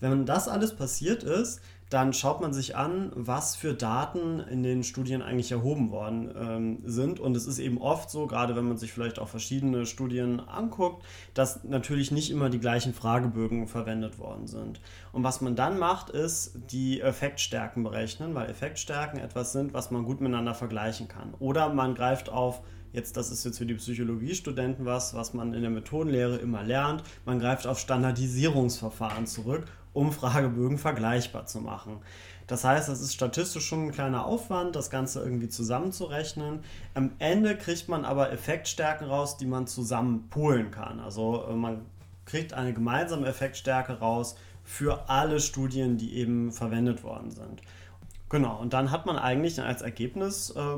Wenn 0.00 0.26
das 0.26 0.48
alles 0.48 0.74
passiert 0.76 1.22
ist, 1.22 1.60
dann 1.90 2.12
schaut 2.12 2.40
man 2.42 2.52
sich 2.52 2.76
an, 2.76 3.10
was 3.14 3.56
für 3.56 3.72
Daten 3.72 4.40
in 4.40 4.62
den 4.62 4.84
Studien 4.84 5.22
eigentlich 5.22 5.52
erhoben 5.52 5.90
worden 5.90 6.30
ähm, 6.38 6.78
sind. 6.84 7.18
Und 7.18 7.34
es 7.34 7.46
ist 7.46 7.58
eben 7.58 7.78
oft 7.78 8.10
so, 8.10 8.26
gerade 8.26 8.56
wenn 8.56 8.68
man 8.68 8.76
sich 8.76 8.92
vielleicht 8.92 9.18
auch 9.18 9.28
verschiedene 9.28 9.86
Studien 9.86 10.40
anguckt, 10.40 11.02
dass 11.32 11.64
natürlich 11.64 12.10
nicht 12.10 12.30
immer 12.30 12.50
die 12.50 12.60
gleichen 12.60 12.92
Fragebögen 12.92 13.68
verwendet 13.68 14.18
worden 14.18 14.46
sind. 14.46 14.80
Und 15.12 15.22
was 15.22 15.40
man 15.40 15.56
dann 15.56 15.78
macht, 15.78 16.10
ist 16.10 16.58
die 16.70 17.00
Effektstärken 17.00 17.82
berechnen, 17.82 18.34
weil 18.34 18.50
Effektstärken 18.50 19.18
etwas 19.18 19.52
sind, 19.52 19.72
was 19.72 19.90
man 19.90 20.04
gut 20.04 20.20
miteinander 20.20 20.54
vergleichen 20.54 21.08
kann. 21.08 21.32
Oder 21.38 21.72
man 21.72 21.94
greift 21.94 22.28
auf 22.28 22.62
Jetzt, 22.90 23.18
das 23.18 23.30
ist 23.30 23.44
jetzt 23.44 23.58
für 23.58 23.66
die 23.66 23.74
Psychologiestudenten 23.74 24.86
was, 24.86 25.12
was 25.12 25.34
man 25.34 25.52
in 25.52 25.60
der 25.60 25.70
Methodenlehre 25.70 26.36
immer 26.36 26.62
lernt. 26.62 27.02
Man 27.26 27.38
greift 27.38 27.66
auf 27.66 27.78
Standardisierungsverfahren 27.78 29.26
zurück 29.26 29.66
um 29.98 30.12
Fragebögen 30.12 30.78
vergleichbar 30.78 31.46
zu 31.46 31.60
machen. 31.60 31.98
Das 32.46 32.64
heißt, 32.64 32.88
es 32.88 33.00
ist 33.00 33.12
statistisch 33.12 33.66
schon 33.66 33.86
ein 33.86 33.92
kleiner 33.92 34.24
Aufwand, 34.24 34.76
das 34.76 34.90
Ganze 34.90 35.20
irgendwie 35.20 35.48
zusammenzurechnen. 35.48 36.60
Am 36.94 37.10
Ende 37.18 37.56
kriegt 37.56 37.88
man 37.88 38.04
aber 38.04 38.32
Effektstärken 38.32 39.08
raus, 39.08 39.36
die 39.36 39.46
man 39.46 39.66
zusammen 39.66 40.28
poolen 40.30 40.70
kann. 40.70 41.00
Also 41.00 41.44
äh, 41.50 41.54
man 41.54 41.82
kriegt 42.26 42.54
eine 42.54 42.72
gemeinsame 42.72 43.26
Effektstärke 43.26 43.98
raus 43.98 44.36
für 44.62 45.10
alle 45.10 45.40
Studien, 45.40 45.98
die 45.98 46.14
eben 46.14 46.52
verwendet 46.52 47.02
worden 47.02 47.32
sind. 47.32 47.60
Genau, 48.28 48.60
und 48.60 48.74
dann 48.74 48.92
hat 48.92 49.04
man 49.04 49.16
eigentlich 49.16 49.60
als 49.60 49.82
Ergebnis 49.82 50.50
äh, 50.50 50.76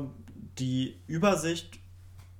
die 0.57 0.97
Übersicht 1.05 1.80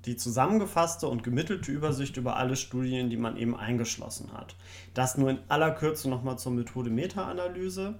die 0.05 0.15
zusammengefasste 0.15 1.08
und 1.08 1.24
gemittelte 1.24 1.72
Übersicht 1.72 2.17
über 2.17 2.38
alle 2.38 2.55
Studien, 2.55 3.10
die 3.10 3.17
man 3.17 3.38
eben 3.38 3.55
eingeschlossen 3.55 4.34
hat. 4.34 4.55
Das 4.93 5.17
nur 5.17 5.29
in 5.29 5.39
aller 5.48 5.72
Kürze 5.72 6.10
nochmal 6.10 6.38
zur 6.39 6.53
Methode 6.53 6.89
Meta-Analyse. 6.89 7.96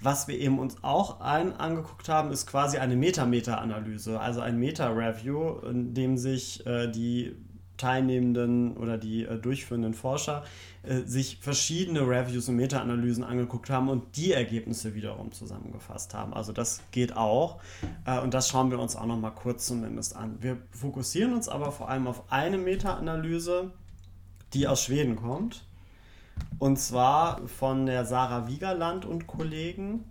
Was 0.00 0.28
wir 0.28 0.38
eben 0.38 0.58
uns 0.58 0.76
auch 0.82 1.20
ein 1.20 1.56
angeguckt 1.56 2.08
haben, 2.08 2.30
ist 2.30 2.46
quasi 2.46 2.78
eine 2.78 2.96
Meta-Meta-Analyse, 2.96 4.20
also 4.20 4.40
ein 4.40 4.58
Meta-Review, 4.58 5.60
in 5.70 5.94
dem 5.94 6.18
sich 6.18 6.66
äh, 6.66 6.90
die 6.90 7.36
teilnehmenden 7.76 8.76
oder 8.76 8.98
die 8.98 9.24
äh, 9.24 9.38
durchführenden 9.38 9.94
Forscher 9.94 10.44
äh, 10.82 11.00
sich 11.00 11.38
verschiedene 11.40 12.00
Reviews 12.00 12.48
und 12.48 12.56
Meta-Analysen 12.56 13.24
angeguckt 13.24 13.70
haben 13.70 13.88
und 13.88 14.16
die 14.16 14.32
Ergebnisse 14.32 14.94
wiederum 14.94 15.32
zusammengefasst 15.32 16.14
haben. 16.14 16.34
Also 16.34 16.52
das 16.52 16.82
geht 16.90 17.16
auch 17.16 17.60
äh, 18.06 18.20
und 18.20 18.34
das 18.34 18.48
schauen 18.48 18.70
wir 18.70 18.78
uns 18.78 18.96
auch 18.96 19.06
noch 19.06 19.18
mal 19.18 19.30
kurz 19.30 19.66
zumindest 19.66 20.16
an. 20.16 20.36
Wir 20.40 20.58
fokussieren 20.70 21.34
uns 21.34 21.48
aber 21.48 21.72
vor 21.72 21.88
allem 21.88 22.06
auf 22.06 22.30
eine 22.30 22.58
Meta-Analyse, 22.58 23.70
die 24.52 24.68
aus 24.68 24.84
Schweden 24.84 25.16
kommt 25.16 25.64
und 26.58 26.78
zwar 26.78 27.46
von 27.48 27.86
der 27.86 28.04
Sarah 28.04 28.48
Wiegerland 28.48 29.04
und 29.04 29.26
Kollegen 29.26 30.04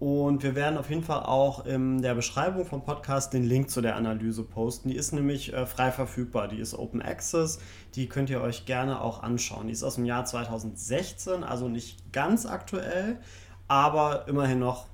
und 0.00 0.42
wir 0.42 0.54
werden 0.54 0.78
auf 0.78 0.88
jeden 0.88 1.02
Fall 1.02 1.24
auch 1.24 1.66
in 1.66 2.00
der 2.00 2.14
Beschreibung 2.14 2.64
vom 2.64 2.82
Podcast 2.82 3.34
den 3.34 3.44
Link 3.44 3.68
zu 3.68 3.82
der 3.82 3.96
Analyse 3.96 4.42
posten. 4.42 4.88
Die 4.88 4.96
ist 4.96 5.12
nämlich 5.12 5.52
äh, 5.52 5.66
frei 5.66 5.92
verfügbar, 5.92 6.48
die 6.48 6.56
ist 6.56 6.72
Open 6.72 7.02
Access, 7.02 7.60
die 7.94 8.08
könnt 8.08 8.30
ihr 8.30 8.40
euch 8.40 8.64
gerne 8.64 9.02
auch 9.02 9.22
anschauen. 9.22 9.66
Die 9.66 9.74
ist 9.74 9.82
aus 9.82 9.96
dem 9.96 10.06
Jahr 10.06 10.24
2016, 10.24 11.44
also 11.44 11.68
nicht 11.68 12.14
ganz 12.14 12.46
aktuell, 12.46 13.18
aber 13.68 14.26
immerhin 14.26 14.58
noch 14.58 14.86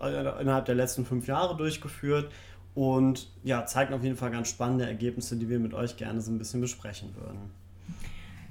äh, 0.00 0.40
innerhalb 0.40 0.64
der 0.64 0.76
letzten 0.76 1.04
fünf 1.04 1.26
Jahre 1.26 1.58
durchgeführt 1.58 2.32
und 2.74 3.28
ja, 3.42 3.66
zeigt 3.66 3.92
auf 3.92 4.02
jeden 4.02 4.16
Fall 4.16 4.30
ganz 4.30 4.48
spannende 4.48 4.86
Ergebnisse, 4.86 5.36
die 5.36 5.50
wir 5.50 5.58
mit 5.58 5.74
euch 5.74 5.98
gerne 5.98 6.22
so 6.22 6.32
ein 6.32 6.38
bisschen 6.38 6.62
besprechen 6.62 7.14
würden. 7.16 7.50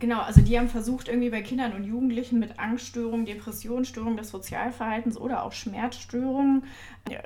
Genau, 0.04 0.20
also 0.20 0.42
die 0.42 0.60
haben 0.60 0.68
versucht, 0.68 1.08
irgendwie 1.08 1.30
bei 1.30 1.42
Kindern 1.42 1.72
und 1.72 1.86
Jugendlichen 1.86 2.38
mit 2.38 2.60
Angststörungen, 2.60 3.26
Depressionen, 3.26 3.86
Störungen 3.86 4.18
des 4.18 4.32
Sozialverhaltens 4.32 5.16
oder 5.18 5.44
auch 5.44 5.54
Schmerzstörungen 5.54 6.66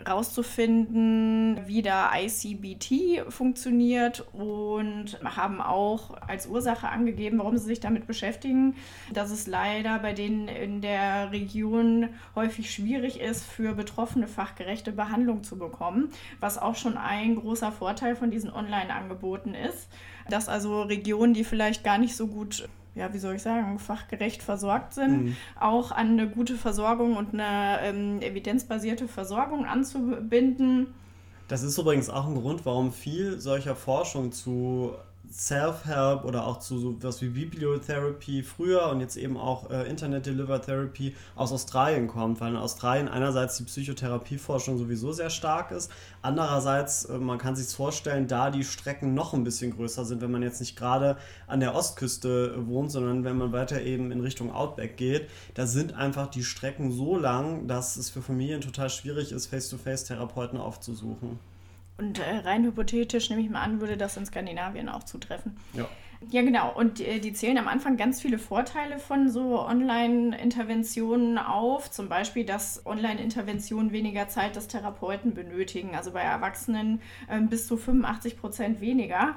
rauszufinden, 0.07 1.59
wie 1.65 1.81
da 1.81 2.11
ICBT 2.15 3.33
funktioniert 3.33 4.27
und 4.31 5.19
haben 5.23 5.59
auch 5.59 6.21
als 6.21 6.45
Ursache 6.45 6.87
angegeben, 6.87 7.39
warum 7.39 7.57
sie 7.57 7.65
sich 7.65 7.79
damit 7.79 8.05
beschäftigen, 8.05 8.75
dass 9.11 9.31
es 9.31 9.47
leider 9.47 9.97
bei 9.97 10.13
denen 10.13 10.47
in 10.47 10.79
der 10.81 11.31
Region 11.31 12.09
häufig 12.35 12.71
schwierig 12.71 13.19
ist, 13.19 13.43
für 13.43 13.73
Betroffene 13.73 14.27
fachgerechte 14.27 14.91
Behandlung 14.91 15.43
zu 15.43 15.57
bekommen, 15.57 16.09
was 16.39 16.59
auch 16.59 16.75
schon 16.75 16.95
ein 16.95 17.37
großer 17.37 17.71
Vorteil 17.71 18.15
von 18.15 18.29
diesen 18.29 18.51
Online-Angeboten 18.51 19.55
ist 19.55 19.87
dass 20.29 20.49
also 20.49 20.81
Regionen, 20.83 21.33
die 21.33 21.43
vielleicht 21.43 21.83
gar 21.83 21.97
nicht 21.97 22.15
so 22.15 22.27
gut 22.27 22.67
ja, 22.97 23.13
wie 23.13 23.19
soll 23.19 23.35
ich 23.35 23.43
sagen, 23.43 23.77
fachgerecht 23.77 24.41
versorgt 24.41 24.95
sind, 24.95 25.25
mhm. 25.25 25.35
auch 25.59 25.91
an 25.91 26.13
eine 26.13 26.27
gute 26.27 26.55
Versorgung 26.55 27.15
und 27.15 27.33
eine 27.33 27.79
ähm, 27.83 28.21
evidenzbasierte 28.21 29.07
Versorgung 29.07 29.65
anzubinden. 29.65 30.87
Das 31.47 31.63
ist 31.63 31.77
übrigens 31.77 32.09
auch 32.09 32.27
ein 32.27 32.35
Grund, 32.35 32.65
warum 32.65 32.91
viel 32.91 33.39
solcher 33.39 33.75
Forschung 33.75 34.31
zu 34.31 34.95
Self-Help 35.31 36.23
oder 36.23 36.45
auch 36.45 36.59
zu 36.59 36.77
so 36.77 36.95
was 37.01 37.21
wie 37.21 37.29
Bibliotherapy 37.29 38.43
früher 38.43 38.87
und 38.89 39.01
jetzt 39.01 39.17
eben 39.17 39.37
auch 39.37 39.69
äh, 39.69 39.89
Internet-Delivered 39.89 40.65
Therapy 40.65 41.15
aus 41.35 41.51
Australien 41.51 42.07
kommt, 42.07 42.41
weil 42.41 42.51
in 42.51 42.57
Australien 42.57 43.07
einerseits 43.07 43.57
die 43.57 43.63
Psychotherapieforschung 43.63 44.77
sowieso 44.77 45.11
sehr 45.11 45.29
stark 45.29 45.71
ist, 45.71 45.91
andererseits, 46.21 47.05
äh, 47.05 47.17
man 47.17 47.37
kann 47.37 47.55
sich 47.55 47.67
vorstellen, 47.67 48.27
da 48.27 48.49
die 48.49 48.63
Strecken 48.63 49.13
noch 49.13 49.33
ein 49.33 49.43
bisschen 49.43 49.75
größer 49.75 50.05
sind, 50.05 50.21
wenn 50.21 50.31
man 50.31 50.43
jetzt 50.43 50.59
nicht 50.59 50.75
gerade 50.75 51.17
an 51.47 51.59
der 51.59 51.75
Ostküste 51.75 52.55
äh, 52.57 52.67
wohnt, 52.67 52.91
sondern 52.91 53.23
wenn 53.23 53.37
man 53.37 53.51
weiter 53.51 53.81
eben 53.81 54.11
in 54.11 54.21
Richtung 54.21 54.51
Outback 54.51 54.97
geht, 54.97 55.29
da 55.53 55.67
sind 55.67 55.93
einfach 55.93 56.27
die 56.27 56.43
Strecken 56.43 56.91
so 56.91 57.17
lang, 57.17 57.67
dass 57.67 57.97
es 57.97 58.09
für 58.09 58.21
Familien 58.21 58.61
total 58.61 58.89
schwierig 58.89 59.31
ist, 59.31 59.47
Face-to-Face-Therapeuten 59.47 60.57
aufzusuchen. 60.57 61.39
Und 61.97 62.19
äh, 62.19 62.37
rein 62.37 62.63
hypothetisch 62.63 63.29
nehme 63.29 63.41
ich 63.41 63.49
mal 63.49 63.61
an, 63.61 63.79
würde 63.79 63.97
das 63.97 64.17
in 64.17 64.25
Skandinavien 64.25 64.89
auch 64.89 65.03
zutreffen. 65.03 65.57
Ja. 65.73 65.87
Ja, 66.31 66.41
genau. 66.41 66.73
Und 66.73 66.97
die, 66.97 67.21
die, 67.21 67.31
zählen 67.31 67.59
am 67.59 67.67
Anfang 67.67 67.95
ganz 67.95 68.21
viele 68.21 68.39
Vorteile 68.39 68.97
von 68.97 69.29
so 69.29 69.61
Online-Interventionen 69.61 71.37
auf. 71.37 71.91
Zum 71.91 72.09
Beispiel, 72.09 72.43
dass 72.43 72.83
Online-Interventionen 72.87 73.91
weniger 73.91 74.27
Zeit 74.27 74.55
des 74.55 74.67
Therapeuten 74.67 75.35
benötigen. 75.35 75.95
Also 75.95 76.11
bei 76.11 76.21
Erwachsenen 76.21 77.01
äh, 77.27 77.39
bis 77.39 77.67
zu 77.67 77.77
85 77.77 78.35
Prozent 78.35 78.81
weniger. 78.81 79.35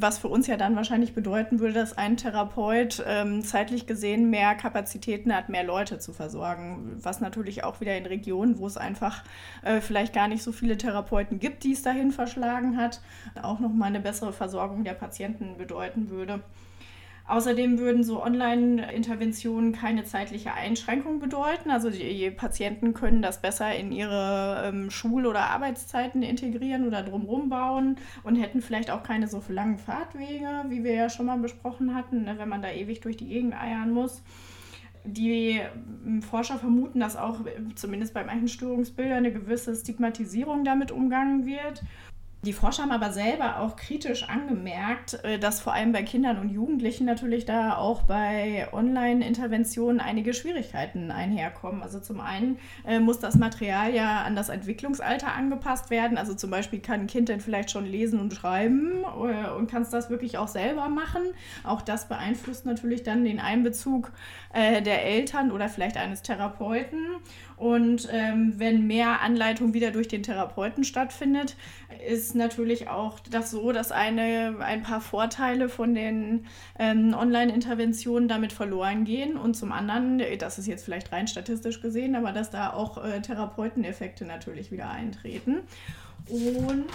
Was 0.00 0.18
für 0.18 0.28
uns 0.28 0.46
ja 0.46 0.56
dann 0.56 0.74
wahrscheinlich 0.74 1.14
bedeuten 1.14 1.60
würde, 1.60 1.74
dass 1.74 1.98
ein 1.98 2.16
Therapeut 2.16 3.04
ähm, 3.06 3.42
zeitlich 3.42 3.86
gesehen 3.86 4.30
mehr 4.30 4.54
Kapazitäten 4.54 5.34
hat, 5.34 5.50
mehr 5.50 5.64
Leute 5.64 5.98
zu 5.98 6.14
versorgen. 6.14 6.98
Was 7.02 7.20
natürlich 7.20 7.62
auch 7.62 7.82
wieder 7.82 7.96
in 7.98 8.06
Regionen, 8.06 8.58
wo 8.58 8.66
es 8.66 8.78
einfach 8.78 9.22
äh, 9.62 9.82
vielleicht 9.82 10.14
gar 10.14 10.28
nicht 10.28 10.42
so 10.42 10.50
viele 10.50 10.78
Therapeuten 10.78 11.38
gibt, 11.38 11.62
die 11.64 11.72
es 11.72 11.82
dahin 11.82 12.10
verschlagen 12.10 12.78
hat, 12.78 13.02
auch 13.42 13.60
nochmal 13.60 13.88
eine 13.88 14.00
bessere 14.00 14.32
Versorgung 14.32 14.82
der 14.82 14.94
Patienten 14.94 15.58
bedeuten 15.58 16.08
würde 16.08 16.21
würde. 16.22 16.42
Außerdem 17.26 17.78
würden 17.78 18.02
so 18.02 18.22
Online-Interventionen 18.22 19.72
keine 19.72 20.04
zeitliche 20.04 20.54
Einschränkung 20.54 21.20
bedeuten. 21.20 21.70
Also 21.70 21.88
die 21.88 22.30
Patienten 22.30 22.94
können 22.94 23.22
das 23.22 23.40
besser 23.40 23.74
in 23.74 23.92
ihre 23.92 24.64
ähm, 24.66 24.90
Schul- 24.90 25.26
oder 25.26 25.50
Arbeitszeiten 25.50 26.22
integrieren 26.22 26.86
oder 26.86 27.02
drumherum 27.02 27.48
bauen 27.48 27.96
und 28.24 28.36
hätten 28.36 28.60
vielleicht 28.60 28.90
auch 28.90 29.04
keine 29.04 29.28
so 29.28 29.42
langen 29.48 29.78
Fahrtwege, 29.78 30.64
wie 30.68 30.82
wir 30.82 30.94
ja 30.94 31.08
schon 31.08 31.26
mal 31.26 31.38
besprochen 31.38 31.94
hatten, 31.94 32.24
ne, 32.24 32.34
wenn 32.38 32.48
man 32.48 32.60
da 32.60 32.70
ewig 32.70 33.00
durch 33.00 33.16
die 33.16 33.28
Gegend 33.28 33.54
eiern 33.54 33.92
muss. 33.92 34.22
Die 35.04 35.60
ähm, 36.04 36.22
Forscher 36.22 36.58
vermuten, 36.58 36.98
dass 36.98 37.16
auch 37.16 37.38
zumindest 37.76 38.14
bei 38.14 38.24
manchen 38.24 38.48
Störungsbildern 38.48 39.18
eine 39.18 39.32
gewisse 39.32 39.74
Stigmatisierung 39.76 40.64
damit 40.64 40.90
umgangen 40.90 41.46
wird 41.46 41.82
die 42.44 42.52
Forscher 42.52 42.82
haben 42.82 42.90
aber 42.90 43.12
selber 43.12 43.60
auch 43.60 43.76
kritisch 43.76 44.28
angemerkt, 44.28 45.22
äh, 45.22 45.38
dass 45.38 45.60
vor 45.60 45.74
allem 45.74 45.92
bei 45.92 46.02
Kindern 46.02 46.38
und 46.38 46.48
Jugendlichen 46.48 47.06
natürlich 47.06 47.44
da 47.44 47.76
auch 47.76 48.02
bei 48.02 48.66
Online-Interventionen 48.72 50.00
einige 50.00 50.34
Schwierigkeiten 50.34 51.12
einherkommen. 51.12 51.82
Also 51.84 52.00
zum 52.00 52.20
einen 52.20 52.58
äh, 52.84 52.98
muss 52.98 53.20
das 53.20 53.36
Material 53.36 53.94
ja 53.94 54.22
an 54.22 54.34
das 54.34 54.48
Entwicklungsalter 54.48 55.32
angepasst 55.32 55.90
werden. 55.90 56.18
Also 56.18 56.34
zum 56.34 56.50
Beispiel 56.50 56.80
kann 56.80 57.02
ein 57.02 57.06
Kind 57.06 57.28
dann 57.28 57.38
vielleicht 57.38 57.70
schon 57.70 57.86
lesen 57.86 58.18
und 58.18 58.34
schreiben 58.34 59.04
äh, 59.04 59.50
und 59.50 59.70
kann 59.70 59.82
es 59.82 59.90
das 59.90 60.10
wirklich 60.10 60.36
auch 60.36 60.48
selber 60.48 60.88
machen. 60.88 61.22
Auch 61.62 61.80
das 61.80 62.08
beeinflusst 62.08 62.66
natürlich 62.66 63.04
dann 63.04 63.24
den 63.24 63.38
Einbezug 63.38 64.10
der 64.54 65.06
Eltern 65.06 65.50
oder 65.50 65.70
vielleicht 65.70 65.96
eines 65.96 66.20
Therapeuten. 66.20 66.98
Und 67.62 68.08
ähm, 68.10 68.54
wenn 68.56 68.88
mehr 68.88 69.20
Anleitung 69.20 69.72
wieder 69.72 69.92
durch 69.92 70.08
den 70.08 70.24
Therapeuten 70.24 70.82
stattfindet, 70.82 71.54
ist 72.08 72.34
natürlich 72.34 72.88
auch 72.88 73.20
das 73.20 73.52
so, 73.52 73.70
dass 73.70 73.92
eine, 73.92 74.56
ein 74.58 74.82
paar 74.82 75.00
Vorteile 75.00 75.68
von 75.68 75.94
den 75.94 76.46
ähm, 76.76 77.14
Online-Interventionen 77.14 78.26
damit 78.26 78.52
verloren 78.52 79.04
gehen. 79.04 79.36
Und 79.36 79.54
zum 79.54 79.70
anderen, 79.70 80.20
das 80.40 80.58
ist 80.58 80.66
jetzt 80.66 80.84
vielleicht 80.84 81.12
rein 81.12 81.28
statistisch 81.28 81.80
gesehen, 81.80 82.16
aber 82.16 82.32
dass 82.32 82.50
da 82.50 82.72
auch 82.72 82.98
äh, 83.04 83.22
Therapeuteneffekte 83.22 84.24
natürlich 84.24 84.72
wieder 84.72 84.90
eintreten. 84.90 85.60
Und 86.28 86.86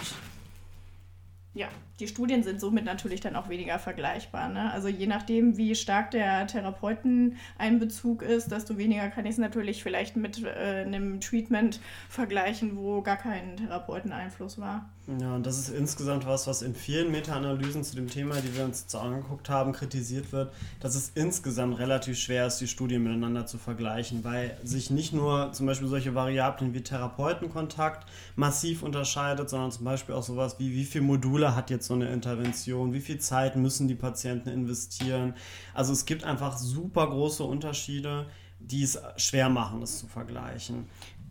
ja, 1.54 1.68
die 2.00 2.06
Studien 2.06 2.42
sind 2.42 2.60
somit 2.60 2.84
natürlich 2.84 3.20
dann 3.20 3.34
auch 3.34 3.48
weniger 3.48 3.78
vergleichbar. 3.78 4.48
Ne? 4.48 4.70
Also 4.72 4.88
je 4.88 5.06
nachdem, 5.06 5.56
wie 5.56 5.74
stark 5.74 6.12
der 6.12 6.46
Therapeuteneinbezug 6.46 8.22
ist, 8.22 8.52
desto 8.52 8.78
weniger 8.78 9.08
kann 9.08 9.26
ich 9.26 9.32
es 9.32 9.38
natürlich 9.38 9.82
vielleicht 9.82 10.16
mit 10.16 10.44
äh, 10.44 10.84
einem 10.84 11.20
Treatment 11.20 11.80
vergleichen, 12.08 12.76
wo 12.76 13.02
gar 13.02 13.16
kein 13.16 13.56
Therapeuteneinfluss 13.56 14.58
war. 14.58 14.88
Ja, 15.20 15.36
und 15.36 15.46
das 15.46 15.58
ist 15.58 15.70
insgesamt 15.70 16.26
was, 16.26 16.46
was 16.46 16.60
in 16.60 16.74
vielen 16.74 17.10
Meta-Analysen 17.10 17.82
zu 17.82 17.96
dem 17.96 18.10
Thema, 18.10 18.34
die 18.42 18.54
wir 18.54 18.64
uns 18.64 18.82
jetzt 18.82 18.94
angeguckt 18.94 19.48
haben, 19.48 19.72
kritisiert 19.72 20.32
wird, 20.32 20.52
dass 20.80 20.94
es 20.94 21.12
insgesamt 21.14 21.78
relativ 21.78 22.18
schwer 22.18 22.46
ist, 22.46 22.58
die 22.58 22.68
Studien 22.68 23.02
miteinander 23.02 23.46
zu 23.46 23.56
vergleichen, 23.56 24.22
weil 24.22 24.58
sich 24.62 24.90
nicht 24.90 25.14
nur 25.14 25.50
zum 25.52 25.64
Beispiel 25.64 25.88
solche 25.88 26.14
Variablen 26.14 26.74
wie 26.74 26.82
Therapeutenkontakt 26.82 28.06
massiv 28.36 28.82
unterscheidet, 28.82 29.48
sondern 29.48 29.72
zum 29.72 29.86
Beispiel 29.86 30.14
auch 30.14 30.22
sowas 30.22 30.56
wie, 30.58 30.74
wie 30.74 30.84
viele 30.84 31.04
Module 31.04 31.56
hat 31.56 31.70
jetzt 31.70 31.87
so 31.88 31.94
eine 31.94 32.08
Intervention, 32.10 32.92
wie 32.92 33.00
viel 33.00 33.18
Zeit 33.18 33.56
müssen 33.56 33.88
die 33.88 33.94
Patienten 33.94 34.50
investieren. 34.50 35.34
Also 35.74 35.92
es 35.92 36.06
gibt 36.06 36.22
einfach 36.22 36.56
super 36.56 37.08
große 37.08 37.42
Unterschiede, 37.42 38.28
die 38.60 38.82
es 38.82 38.98
schwer 39.16 39.48
machen, 39.48 39.80
das 39.80 39.98
zu 39.98 40.06
vergleichen. 40.06 40.86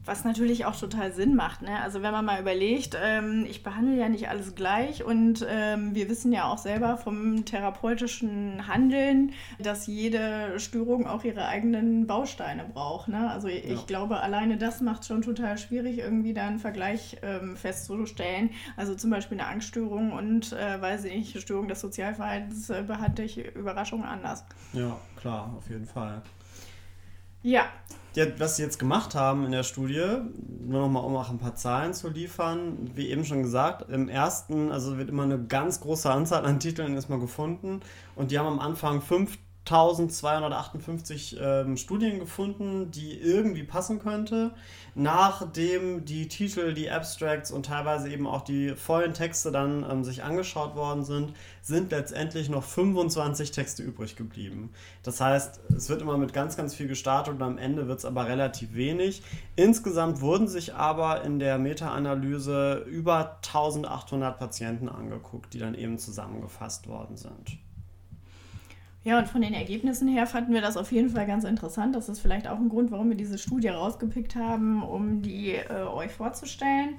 Was 0.08 0.24
natürlich 0.24 0.66
auch 0.66 0.76
total 0.76 1.12
Sinn 1.12 1.36
macht. 1.36 1.62
Ne? 1.62 1.82
Also 1.82 2.02
wenn 2.02 2.14
man 2.14 2.24
mal 2.24 2.40
überlegt, 2.40 2.98
ähm, 3.02 3.46
ich 3.50 3.62
behandle 3.62 3.98
ja 3.98 4.08
nicht 4.08 4.30
alles 4.30 4.56
gleich 4.56 5.04
und 5.04 5.46
ähm, 5.50 5.94
wir 5.94 6.10
wissen 6.10 6.32
ja 6.32 6.46
auch 6.46 6.58
selber 6.58 6.96
vom 6.96 7.44
therapeutischen 7.44 8.68
Handeln, 8.70 9.34
dass 9.60 9.86
jede 9.86 10.60
Störung 10.62 11.08
auch 11.08 11.26
ihre 11.26 11.46
eigenen 11.46 12.08
Bausteine 12.08 12.64
braucht. 12.64 13.10
Ne? 13.10 13.30
Also 13.30 13.50
ich 13.50 13.70
ja. 13.70 13.84
glaube, 13.86 14.22
alleine 14.22 14.58
das 14.58 14.80
macht 14.80 15.02
es 15.02 15.08
schon 15.08 15.22
total 15.22 15.58
schwierig, 15.58 15.98
irgendwie 15.98 16.34
da 16.34 16.48
einen 16.48 16.60
Vergleich 16.60 17.18
ähm, 17.22 17.58
festzustellen. 17.58 18.52
Also 18.78 18.96
zum 18.96 19.10
Beispiel 19.10 19.38
eine 19.40 19.50
Angststörung 19.50 20.14
und, 20.14 20.54
äh, 20.54 20.82
weiß 20.82 21.04
ich 21.04 21.16
nicht, 21.16 21.42
Störung 21.42 21.68
des 21.68 21.82
Sozialverhaltens 21.82 22.70
äh, 22.70 22.84
behandle 22.88 23.26
ich 23.26 23.38
Überraschungen 23.56 24.06
anders. 24.06 24.46
Ja, 24.72 24.98
klar, 25.18 25.54
auf 25.58 25.70
jeden 25.70 25.86
Fall. 25.86 26.22
Ja, 27.48 27.66
was 28.40 28.58
sie 28.58 28.64
jetzt 28.64 28.78
gemacht 28.78 29.16
haben 29.16 29.46
in 29.46 29.54
der 29.54 29.64
Studie, 29.64 30.04
nur 30.66 30.82
nochmal, 30.82 31.06
um 31.06 31.16
auch 31.16 31.30
ein 31.30 31.38
paar 31.38 31.56
Zahlen 31.56 31.94
zu 31.94 32.10
liefern, 32.10 32.92
wie 32.94 33.10
eben 33.10 33.24
schon 33.24 33.42
gesagt, 33.42 33.90
im 33.90 34.10
ersten, 34.10 34.70
also 34.70 34.98
wird 34.98 35.08
immer 35.08 35.24
eine 35.24 35.42
ganz 35.42 35.80
große 35.80 36.12
Anzahl 36.12 36.46
an 36.46 36.60
Titeln 36.60 36.94
erstmal 36.96 37.20
gefunden 37.20 37.80
und 38.16 38.32
die 38.32 38.38
haben 38.38 38.48
am 38.48 38.60
Anfang 38.60 39.02
fünf 39.02 39.38
1258 39.70 41.38
ähm, 41.40 41.76
Studien 41.76 42.20
gefunden, 42.20 42.90
die 42.90 43.20
irgendwie 43.20 43.64
passen 43.64 44.00
könnte. 44.00 44.52
Nachdem 44.96 46.06
die 46.06 46.28
Titel, 46.30 46.74
die 46.74 46.90
Abstracts 46.90 47.52
und 47.52 47.66
teilweise 47.66 48.10
eben 48.10 48.26
auch 48.26 48.42
die 48.42 48.76
vollen 48.76 49.14
Texte 49.14 49.52
dann 49.52 49.86
ähm, 49.90 50.04
sich 50.04 50.24
angeschaut 50.24 50.76
worden 50.76 51.04
sind, 51.04 51.34
sind 51.62 51.92
letztendlich 51.92 52.50
noch 52.50 52.64
25 52.64 53.52
Texte 53.52 53.84
übrig 53.84 54.16
geblieben. 54.16 54.72
Das 55.04 55.20
heißt, 55.20 55.60
es 55.76 55.90
wird 55.90 56.02
immer 56.02 56.18
mit 56.18 56.34
ganz, 56.34 56.56
ganz 56.56 56.74
viel 56.74 56.88
gestartet 56.88 57.34
und 57.36 57.42
am 57.42 57.58
Ende 57.58 57.88
wird 57.88 58.00
es 58.00 58.06
aber 58.06 58.28
relativ 58.28 58.74
wenig. 58.74 59.22
Insgesamt 59.58 60.22
wurden 60.22 60.48
sich 60.48 60.74
aber 60.74 61.24
in 61.24 61.40
der 61.40 61.58
Meta-Analyse 61.58 62.86
über 62.88 63.36
1800 63.46 64.40
Patienten 64.40 64.88
angeguckt, 64.88 65.54
die 65.54 65.60
dann 65.60 65.76
eben 65.76 66.00
zusammengefasst 66.00 66.88
worden 66.88 67.18
sind. 67.18 67.67
Ja, 69.04 69.18
und 69.20 69.30
von 69.30 69.42
den 69.42 69.54
Ergebnissen 69.54 70.10
her 70.10 70.28
fanden 70.28 70.54
wir 70.54 70.60
das 70.60 70.76
auf 70.76 70.92
jeden 70.92 71.10
Fall 71.10 71.26
ganz 71.26 71.46
interessant. 71.46 71.96
Das 71.96 72.10
ist 72.10 72.20
vielleicht 72.20 72.48
auch 72.48 72.58
ein 72.58 72.68
Grund, 72.68 72.92
warum 72.92 73.08
wir 73.10 73.16
diese 73.16 73.38
Studie 73.38 73.70
rausgepickt 73.70 74.36
haben, 74.36 74.84
um 74.84 75.22
die 75.22 75.54
äh, 75.54 75.84
euch 75.84 76.12
vorzustellen. 76.12 76.96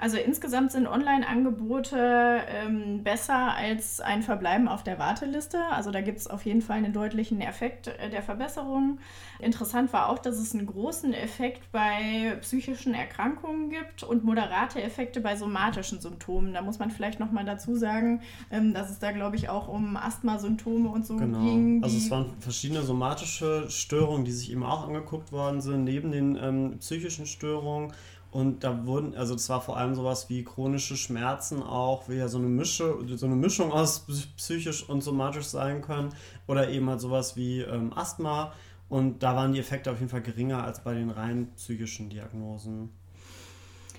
Also 0.00 0.16
insgesamt 0.16 0.72
sind 0.72 0.88
Online-Angebote 0.88 2.40
ähm, 2.48 3.04
besser 3.04 3.54
als 3.54 4.00
ein 4.00 4.24
Verbleiben 4.24 4.66
auf 4.66 4.82
der 4.82 4.98
Warteliste. 4.98 5.60
Also 5.70 5.92
da 5.92 6.00
gibt 6.00 6.18
es 6.18 6.26
auf 6.26 6.44
jeden 6.44 6.62
Fall 6.62 6.78
einen 6.78 6.92
deutlichen 6.92 7.40
Effekt 7.40 7.86
äh, 7.86 8.10
der 8.10 8.22
Verbesserung. 8.22 8.98
Interessant 9.38 9.92
war 9.92 10.08
auch, 10.08 10.18
dass 10.18 10.40
es 10.40 10.54
einen 10.54 10.66
großen 10.66 11.14
Effekt 11.14 11.70
bei 11.70 12.36
psychischen 12.40 12.94
Erkrankungen 12.94 13.70
gibt 13.70 14.02
und 14.02 14.24
moderate 14.24 14.82
Effekte 14.82 15.20
bei 15.20 15.36
somatischen 15.36 16.00
Symptomen. 16.00 16.52
Da 16.52 16.62
muss 16.62 16.80
man 16.80 16.90
vielleicht 16.90 17.20
nochmal 17.20 17.44
dazu 17.44 17.76
sagen, 17.76 18.22
ähm, 18.50 18.74
dass 18.74 18.90
es 18.90 18.98
da, 18.98 19.12
glaube 19.12 19.36
ich, 19.36 19.48
auch 19.48 19.68
um 19.68 19.96
Asthma-Symptome 19.96 20.88
und 20.88 21.06
so 21.06 21.16
genau. 21.16 21.38
Ging. 21.52 21.82
Also 21.82 21.96
es 21.96 22.10
waren 22.10 22.26
verschiedene 22.40 22.82
somatische 22.82 23.70
Störungen, 23.70 24.24
die 24.24 24.32
sich 24.32 24.50
eben 24.50 24.64
auch 24.64 24.86
angeguckt 24.86 25.32
worden 25.32 25.60
sind, 25.60 25.84
neben 25.84 26.12
den 26.12 26.36
ähm, 26.36 26.78
psychischen 26.78 27.26
Störungen. 27.26 27.92
Und 28.30 28.64
da 28.64 28.86
wurden, 28.86 29.14
also 29.14 29.34
das 29.34 29.48
war 29.50 29.60
vor 29.60 29.76
allem 29.76 29.94
sowas 29.94 30.30
wie 30.30 30.42
chronische 30.42 30.96
Schmerzen 30.96 31.62
auch, 31.62 32.08
wie 32.08 32.14
ja 32.14 32.28
so 32.28 32.38
eine, 32.38 32.46
Mische, 32.46 32.96
so 33.14 33.26
eine 33.26 33.36
Mischung 33.36 33.72
aus 33.72 34.06
psychisch 34.36 34.88
und 34.88 35.02
somatisch 35.02 35.44
sein 35.44 35.82
können. 35.82 36.14
Oder 36.46 36.70
eben 36.70 36.88
halt 36.88 37.00
sowas 37.00 37.36
wie 37.36 37.60
ähm, 37.60 37.92
Asthma. 37.92 38.52
Und 38.88 39.22
da 39.22 39.36
waren 39.36 39.52
die 39.52 39.60
Effekte 39.60 39.90
auf 39.90 39.98
jeden 39.98 40.10
Fall 40.10 40.22
geringer 40.22 40.64
als 40.64 40.82
bei 40.82 40.94
den 40.94 41.10
rein 41.10 41.52
psychischen 41.56 42.08
Diagnosen. 42.08 42.90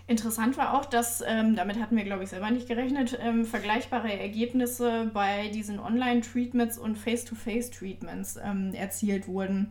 Interessant 0.05 0.57
war 0.57 0.73
auch, 0.73 0.85
dass, 0.85 1.23
ähm, 1.25 1.55
damit 1.55 1.79
hatten 1.79 1.95
wir, 1.95 2.03
glaube 2.03 2.23
ich, 2.23 2.29
selber 2.29 2.51
nicht 2.51 2.67
gerechnet, 2.67 3.17
ähm, 3.21 3.45
vergleichbare 3.45 4.11
Ergebnisse 4.11 5.09
bei 5.13 5.47
diesen 5.47 5.79
Online-Treatments 5.79 6.77
und 6.77 6.97
Face-to-Face-Treatments 6.97 8.37
ähm, 8.43 8.73
erzielt 8.73 9.29
wurden. 9.29 9.69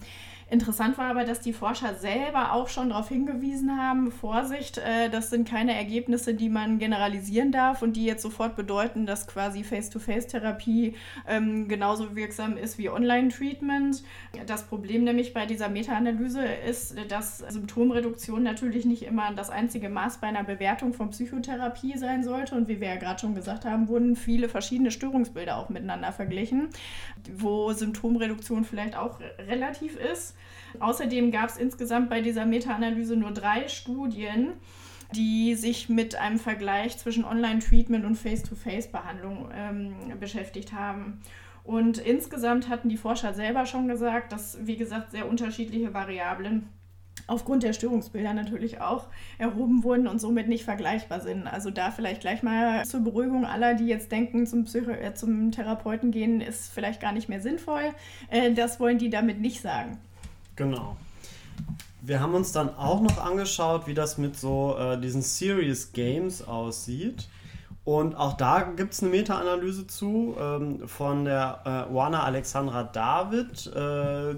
Interessant 0.52 0.98
war 0.98 1.06
aber, 1.06 1.24
dass 1.24 1.40
die 1.40 1.54
Forscher 1.54 1.94
selber 1.94 2.52
auch 2.52 2.68
schon 2.68 2.90
darauf 2.90 3.08
hingewiesen 3.08 3.78
haben, 3.78 4.12
Vorsicht, 4.12 4.76
äh, 4.76 5.08
das 5.08 5.30
sind 5.30 5.48
keine 5.48 5.74
Ergebnisse, 5.74 6.34
die 6.34 6.50
man 6.50 6.78
generalisieren 6.78 7.52
darf 7.52 7.80
und 7.80 7.94
die 7.96 8.04
jetzt 8.04 8.20
sofort 8.20 8.54
bedeuten, 8.54 9.06
dass 9.06 9.26
quasi 9.26 9.64
Face-to-Face-Therapie 9.64 10.94
ähm, 11.26 11.68
genauso 11.68 12.14
wirksam 12.14 12.58
ist 12.58 12.76
wie 12.76 12.90
Online-Treatment. 12.90 14.02
Das 14.46 14.64
Problem 14.64 15.04
nämlich 15.04 15.32
bei 15.32 15.46
dieser 15.46 15.70
Meta-Analyse 15.70 16.44
ist, 16.44 16.96
dass 17.08 17.38
Symptomreduktion 17.38 18.42
natürlich 18.42 18.84
nicht 18.84 19.04
immer 19.04 19.32
das 19.32 19.48
einzige 19.48 19.88
Maß 19.88 20.18
bei 20.18 20.26
einer 20.26 20.44
Bewertung 20.44 20.92
von 20.92 21.08
Psychotherapie 21.08 21.96
sein 21.96 22.24
sollte 22.24 22.56
und 22.56 22.68
wie 22.68 22.78
wir 22.78 22.88
ja 22.88 22.96
gerade 22.96 23.18
schon 23.18 23.34
gesagt 23.34 23.64
haben, 23.64 23.88
wurden 23.88 24.16
viele 24.16 24.50
verschiedene 24.50 24.90
Störungsbilder 24.90 25.56
auch 25.56 25.70
miteinander 25.70 26.12
verglichen, 26.12 26.68
wo 27.32 27.72
Symptomreduktion 27.72 28.64
vielleicht 28.64 28.98
auch 28.98 29.18
relativ 29.48 29.96
ist. 29.96 30.34
Außerdem 30.80 31.30
gab 31.30 31.50
es 31.50 31.56
insgesamt 31.56 32.08
bei 32.10 32.20
dieser 32.20 32.46
Meta-Analyse 32.46 33.16
nur 33.16 33.32
drei 33.32 33.68
Studien, 33.68 34.54
die 35.14 35.54
sich 35.54 35.88
mit 35.88 36.14
einem 36.14 36.38
Vergleich 36.38 36.96
zwischen 36.98 37.24
Online-Treatment 37.24 38.04
und 38.04 38.16
Face-to-Face-Behandlung 38.16 39.50
ähm, 39.54 39.94
beschäftigt 40.18 40.72
haben. 40.72 41.20
Und 41.64 41.98
insgesamt 41.98 42.68
hatten 42.68 42.88
die 42.88 42.96
Forscher 42.96 43.34
selber 43.34 43.66
schon 43.66 43.88
gesagt, 43.88 44.32
dass, 44.32 44.58
wie 44.66 44.76
gesagt, 44.76 45.12
sehr 45.12 45.28
unterschiedliche 45.28 45.94
Variablen 45.94 46.68
aufgrund 47.26 47.62
der 47.62 47.72
Störungsbilder 47.72 48.34
natürlich 48.34 48.80
auch 48.80 49.06
erhoben 49.38 49.84
wurden 49.84 50.08
und 50.08 50.20
somit 50.20 50.48
nicht 50.48 50.64
vergleichbar 50.64 51.20
sind. 51.20 51.46
Also 51.46 51.70
da 51.70 51.90
vielleicht 51.90 52.22
gleich 52.22 52.42
mal 52.42 52.84
zur 52.84 53.00
Beruhigung 53.00 53.44
aller, 53.44 53.74
die 53.74 53.86
jetzt 53.86 54.10
denken, 54.10 54.46
zum, 54.46 54.64
Psycho 54.64 54.90
äh, 54.90 55.14
zum 55.14 55.52
Therapeuten 55.52 56.10
gehen 56.10 56.40
ist 56.40 56.72
vielleicht 56.72 57.00
gar 57.00 57.12
nicht 57.12 57.28
mehr 57.28 57.40
sinnvoll. 57.40 57.90
Äh, 58.28 58.52
das 58.52 58.80
wollen 58.80 58.98
die 58.98 59.10
damit 59.10 59.40
nicht 59.40 59.60
sagen. 59.60 59.98
Genau. 60.56 60.96
Wir 62.00 62.20
haben 62.20 62.34
uns 62.34 62.52
dann 62.52 62.76
auch 62.76 63.00
noch 63.00 63.18
angeschaut, 63.18 63.86
wie 63.86 63.94
das 63.94 64.18
mit 64.18 64.36
so 64.36 64.76
äh, 64.76 65.00
diesen 65.00 65.22
Serious 65.22 65.92
Games 65.92 66.46
aussieht. 66.46 67.28
Und 67.84 68.14
auch 68.14 68.36
da 68.36 68.62
gibt 68.62 68.92
es 68.92 69.02
eine 69.02 69.10
Meta-Analyse 69.10 69.86
zu 69.86 70.36
ähm, 70.38 70.86
von 70.86 71.24
der 71.24 71.60
äh, 71.64 71.92
Juana 71.92 72.22
Alexandra 72.22 72.84
David 72.84 73.66
äh, 73.68 74.34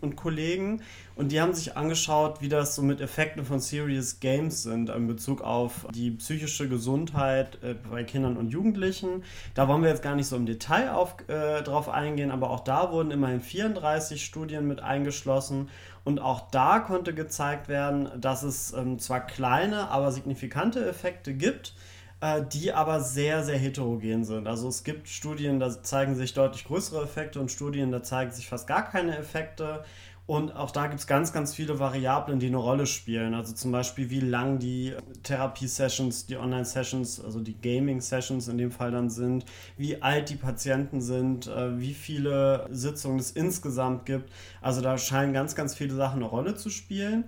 und 0.00 0.16
Kollegen. 0.16 0.82
Und 1.14 1.32
die 1.32 1.40
haben 1.40 1.52
sich 1.52 1.76
angeschaut, 1.76 2.40
wie 2.40 2.48
das 2.48 2.74
so 2.74 2.82
mit 2.82 3.00
Effekten 3.00 3.44
von 3.44 3.60
Serious 3.60 4.20
Games 4.20 4.62
sind 4.62 4.90
in 4.90 5.06
Bezug 5.06 5.42
auf 5.42 5.86
die 5.94 6.10
psychische 6.12 6.68
Gesundheit 6.68 7.58
äh, 7.62 7.74
bei 7.74 8.04
Kindern 8.04 8.36
und 8.36 8.50
Jugendlichen. 8.50 9.24
Da 9.54 9.68
wollen 9.68 9.82
wir 9.82 9.90
jetzt 9.90 10.02
gar 10.02 10.14
nicht 10.14 10.26
so 10.26 10.36
im 10.36 10.46
Detail 10.46 10.90
auf, 10.90 11.16
äh, 11.28 11.62
drauf 11.62 11.88
eingehen, 11.88 12.30
aber 12.30 12.50
auch 12.50 12.60
da 12.60 12.92
wurden 12.92 13.10
immerhin 13.10 13.40
34 13.40 14.24
Studien 14.24 14.66
mit 14.66 14.80
eingeschlossen. 14.80 15.68
Und 16.04 16.20
auch 16.20 16.50
da 16.50 16.78
konnte 16.78 17.14
gezeigt 17.14 17.68
werden, 17.68 18.08
dass 18.18 18.42
es 18.42 18.72
ähm, 18.72 18.98
zwar 18.98 19.26
kleine, 19.26 19.90
aber 19.90 20.12
signifikante 20.12 20.84
Effekte 20.86 21.34
gibt 21.34 21.74
äh, 22.20 22.42
die 22.52 22.72
aber 22.72 23.00
sehr, 23.00 23.44
sehr 23.44 23.58
heterogen 23.58 24.24
sind. 24.24 24.46
Also 24.46 24.68
es 24.68 24.84
gibt 24.84 25.08
Studien, 25.08 25.58
da 25.58 25.82
zeigen 25.82 26.14
sich 26.14 26.34
deutlich 26.34 26.64
größere 26.64 27.02
Effekte 27.02 27.40
und 27.40 27.50
Studien, 27.50 27.90
da 27.90 28.02
zeigen 28.02 28.30
sich 28.30 28.48
fast 28.48 28.66
gar 28.66 28.88
keine 28.88 29.16
Effekte. 29.16 29.84
Und 30.26 30.54
auch 30.54 30.70
da 30.70 30.86
gibt 30.86 31.00
es 31.00 31.08
ganz, 31.08 31.32
ganz 31.32 31.54
viele 31.54 31.80
Variablen, 31.80 32.38
die 32.38 32.46
eine 32.46 32.58
Rolle 32.58 32.86
spielen. 32.86 33.34
Also 33.34 33.52
zum 33.52 33.72
Beispiel, 33.72 34.10
wie 34.10 34.20
lang 34.20 34.60
die 34.60 34.94
Therapie-Sessions, 35.24 36.26
die 36.26 36.36
Online-Sessions, 36.36 37.24
also 37.24 37.40
die 37.40 37.60
Gaming-Sessions 37.60 38.46
in 38.46 38.56
dem 38.56 38.70
Fall 38.70 38.92
dann 38.92 39.10
sind, 39.10 39.44
wie 39.76 40.00
alt 40.02 40.30
die 40.30 40.36
Patienten 40.36 41.00
sind, 41.00 41.48
äh, 41.48 41.80
wie 41.80 41.94
viele 41.94 42.68
Sitzungen 42.70 43.18
es 43.18 43.32
insgesamt 43.32 44.06
gibt. 44.06 44.30
Also 44.60 44.80
da 44.82 44.98
scheinen 44.98 45.32
ganz, 45.32 45.56
ganz 45.56 45.74
viele 45.74 45.94
Sachen 45.94 46.20
eine 46.20 46.30
Rolle 46.30 46.54
zu 46.54 46.70
spielen. 46.70 47.24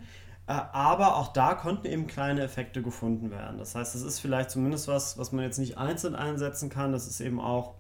Äh, 0.47 0.53
aber 0.73 1.17
auch 1.17 1.33
da 1.33 1.55
konnten 1.55 1.87
eben 1.87 2.07
kleine 2.07 2.43
Effekte 2.43 2.83
gefunden 2.83 3.31
werden. 3.31 3.59
Das 3.59 3.75
heißt, 3.75 3.95
es 3.95 4.03
ist 4.03 4.21
vielleicht 4.21 4.51
zumindest 4.51 4.89
was, 4.89 5.19
was 5.19 5.33
man 5.33 5.45
jetzt 5.45 5.59
nicht 5.59 5.79
einzeln 5.79 6.15
einsetzen 6.15 6.69
kann. 6.69 6.93
Das 6.93 7.07
ist 7.07 7.21
eben 7.21 7.41
auch 7.41 7.75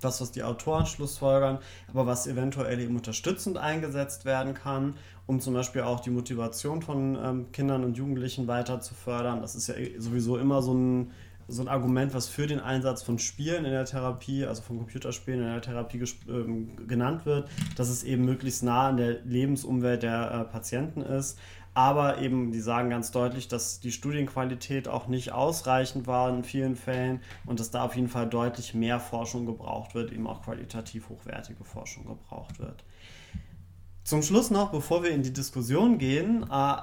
das, 0.00 0.20
was 0.20 0.30
die 0.32 0.42
Autoren 0.42 0.86
schlussfolgern, 0.86 1.58
aber 1.88 2.06
was 2.06 2.26
eventuell 2.26 2.78
eben 2.80 2.96
unterstützend 2.96 3.56
eingesetzt 3.56 4.24
werden 4.24 4.54
kann, 4.54 4.94
um 5.26 5.40
zum 5.40 5.54
Beispiel 5.54 5.82
auch 5.82 6.00
die 6.00 6.10
Motivation 6.10 6.82
von 6.82 7.18
ähm, 7.22 7.52
Kindern 7.52 7.84
und 7.84 7.96
Jugendlichen 7.96 8.46
weiter 8.46 8.80
zu 8.80 8.94
fördern. 8.94 9.40
Das 9.40 9.54
ist 9.54 9.68
ja 9.68 9.74
sowieso 9.98 10.36
immer 10.36 10.60
so 10.60 10.74
ein, 10.74 11.12
so 11.48 11.62
ein 11.62 11.68
Argument, 11.68 12.12
was 12.14 12.28
für 12.28 12.46
den 12.46 12.60
Einsatz 12.60 13.02
von 13.02 13.18
Spielen 13.18 13.64
in 13.64 13.70
der 13.70 13.86
Therapie, 13.86 14.44
also 14.44 14.62
von 14.62 14.78
Computerspielen 14.78 15.40
in 15.40 15.46
der 15.46 15.62
Therapie 15.62 16.04
ähm, 16.28 16.86
genannt 16.86 17.24
wird, 17.24 17.48
dass 17.76 17.88
es 17.88 18.02
eben 18.02 18.24
möglichst 18.24 18.62
nah 18.62 18.88
an 18.88 18.98
der 18.98 19.20
Lebensumwelt 19.24 20.02
der 20.02 20.30
äh, 20.30 20.52
Patienten 20.52 21.00
ist. 21.00 21.38
Aber 21.74 22.18
eben, 22.18 22.52
die 22.52 22.60
sagen 22.60 22.88
ganz 22.88 23.10
deutlich, 23.10 23.48
dass 23.48 23.80
die 23.80 23.90
Studienqualität 23.90 24.86
auch 24.86 25.08
nicht 25.08 25.32
ausreichend 25.32 26.06
war 26.06 26.30
in 26.30 26.44
vielen 26.44 26.76
Fällen 26.76 27.20
und 27.46 27.58
dass 27.58 27.72
da 27.72 27.84
auf 27.84 27.96
jeden 27.96 28.08
Fall 28.08 28.28
deutlich 28.28 28.74
mehr 28.74 29.00
Forschung 29.00 29.44
gebraucht 29.44 29.96
wird, 29.96 30.12
eben 30.12 30.28
auch 30.28 30.42
qualitativ 30.42 31.08
hochwertige 31.08 31.64
Forschung 31.64 32.06
gebraucht 32.06 32.60
wird. 32.60 32.84
Zum 34.04 34.22
Schluss 34.22 34.52
noch, 34.52 34.70
bevor 34.70 35.02
wir 35.02 35.10
in 35.10 35.24
die 35.24 35.32
Diskussion 35.32 35.98
gehen, 35.98 36.46
äh, 36.48 36.76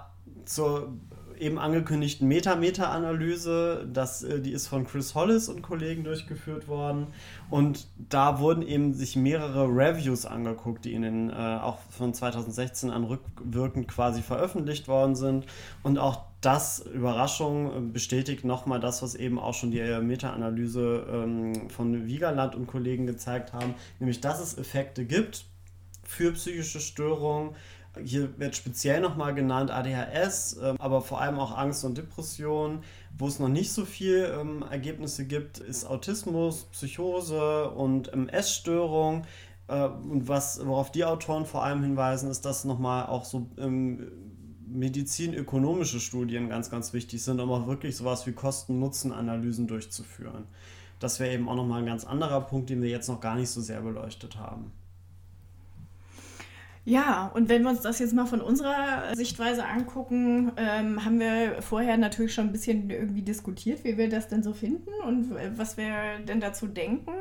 zur 0.44 0.94
eben 1.42 1.58
angekündigten 1.58 2.28
Meta-Meta-Analyse. 2.28 3.88
äh, 4.24 4.40
die 4.40 4.52
ist 4.52 4.68
von 4.68 4.86
Chris 4.86 5.16
Hollis 5.16 5.50
und 5.50 5.62
Kollegen 5.62 6.04
durchgeführt 6.04 6.68
worden. 6.68 7.08
Und 7.50 7.88
da 7.98 8.40
wurden 8.40 8.62
eben 8.62 8.94
sich 8.94 9.16
mehrere 9.16 9.66
Reviews 9.66 10.26
angeguckt, 10.26 10.86
die 10.86 10.94
in 10.94 11.04
äh, 11.30 11.34
auch 11.34 11.80
von 11.90 12.14
2016 12.14 12.92
an 12.92 13.04
rückwirkend 13.04 13.88
quasi 13.88 14.22
veröffentlicht 14.22 14.88
worden 14.88 15.16
sind. 15.16 15.46
Und 15.84 15.98
auch 15.98 16.26
das, 16.42 16.80
Überraschung, 16.80 17.92
bestätigt 17.92 18.46
nochmal 18.46 18.80
das, 18.80 19.04
was 19.04 19.16
eben 19.16 19.38
auch 19.40 19.54
schon 19.54 19.72
die 19.72 19.82
Meta-Analyse 20.02 21.06
ähm, 21.12 21.70
von 21.70 22.08
Wiegerland 22.08 22.56
und 22.56 22.68
Kollegen 22.68 23.06
gezeigt 23.06 23.54
haben, 23.54 23.76
nämlich 24.00 24.22
dass 24.22 24.40
es 24.40 24.58
Effekte 24.58 25.06
gibt 25.06 25.46
für 26.04 26.34
psychische 26.34 26.80
Störungen, 26.80 27.56
hier 28.04 28.38
wird 28.40 28.56
speziell 28.56 29.02
nochmal 29.02 29.34
genannt 29.34 29.72
ADHS, 29.72 30.58
ähm, 30.62 30.76
aber 30.80 31.02
vor 31.02 31.22
allem 31.22 31.40
auch 31.40 31.58
Angst 31.58 31.84
und 31.84 31.98
Depression. 31.98 32.84
Wo 33.18 33.28
es 33.28 33.40
noch 33.40 33.50
nicht 33.50 33.72
so 33.72 33.86
viel 33.86 34.34
ähm, 34.40 34.64
Ergebnisse 34.70 35.26
gibt, 35.26 35.60
ist 35.60 35.86
Autismus, 35.86 36.64
Psychose 36.72 37.70
und 37.72 38.14
MS-Störung. 38.14 39.24
Äh, 39.68 39.88
und 39.88 40.28
was, 40.28 40.66
worauf 40.66 40.92
die 40.92 41.04
Autoren 41.04 41.46
vor 41.46 41.64
allem 41.64 41.84
hinweisen, 41.84 42.30
ist, 42.32 42.46
dass 42.46 42.64
nochmal 42.64 43.08
auch 43.08 43.26
so 43.26 43.48
ähm, 43.58 44.12
medizinökonomische 44.68 46.00
Studien 46.00 46.48
ganz, 46.48 46.70
ganz 46.70 46.94
wichtig 46.94 47.22
sind, 47.24 47.40
um 47.42 47.52
auch 47.52 47.68
wirklich 47.68 47.98
sowas 47.98 48.26
wie 48.26 48.32
Kosten-Nutzen-Analysen 48.32 49.68
durchzuführen. 49.68 50.46
Das 51.00 51.20
wäre 51.20 51.34
eben 51.34 51.50
auch 51.50 51.56
nochmal 51.56 51.80
ein 51.80 51.86
ganz 51.88 52.06
anderer 52.06 52.42
Punkt, 52.42 52.70
den 52.70 52.82
wir 52.82 52.90
jetzt 52.90 53.10
noch 53.10 53.20
gar 53.20 53.36
nicht 53.36 53.50
so 53.50 53.60
sehr 53.60 53.82
beleuchtet 53.82 54.38
haben. 54.38 54.72
Ja, 56.92 57.32
und 57.34 57.48
wenn 57.48 57.64
wir 57.64 57.70
uns 57.70 57.80
das 57.80 58.00
jetzt 58.00 58.14
mal 58.14 58.26
von 58.26 58.42
unserer 58.42 59.16
Sichtweise 59.16 59.64
angucken, 59.64 60.52
ähm, 60.58 61.06
haben 61.06 61.22
wir 61.22 61.62
vorher 61.62 61.96
natürlich 61.96 62.34
schon 62.34 62.48
ein 62.48 62.52
bisschen 62.52 62.90
irgendwie 62.90 63.22
diskutiert, 63.22 63.86
wie 63.86 63.98
wir 63.98 64.10
das 64.10 64.28
denn 64.28 64.44
so 64.44 64.52
finden 64.52 64.90
und 65.08 65.34
was 65.56 65.78
wir 65.78 66.20
denn 66.28 66.42
dazu 66.42 66.68
denken. 66.68 67.14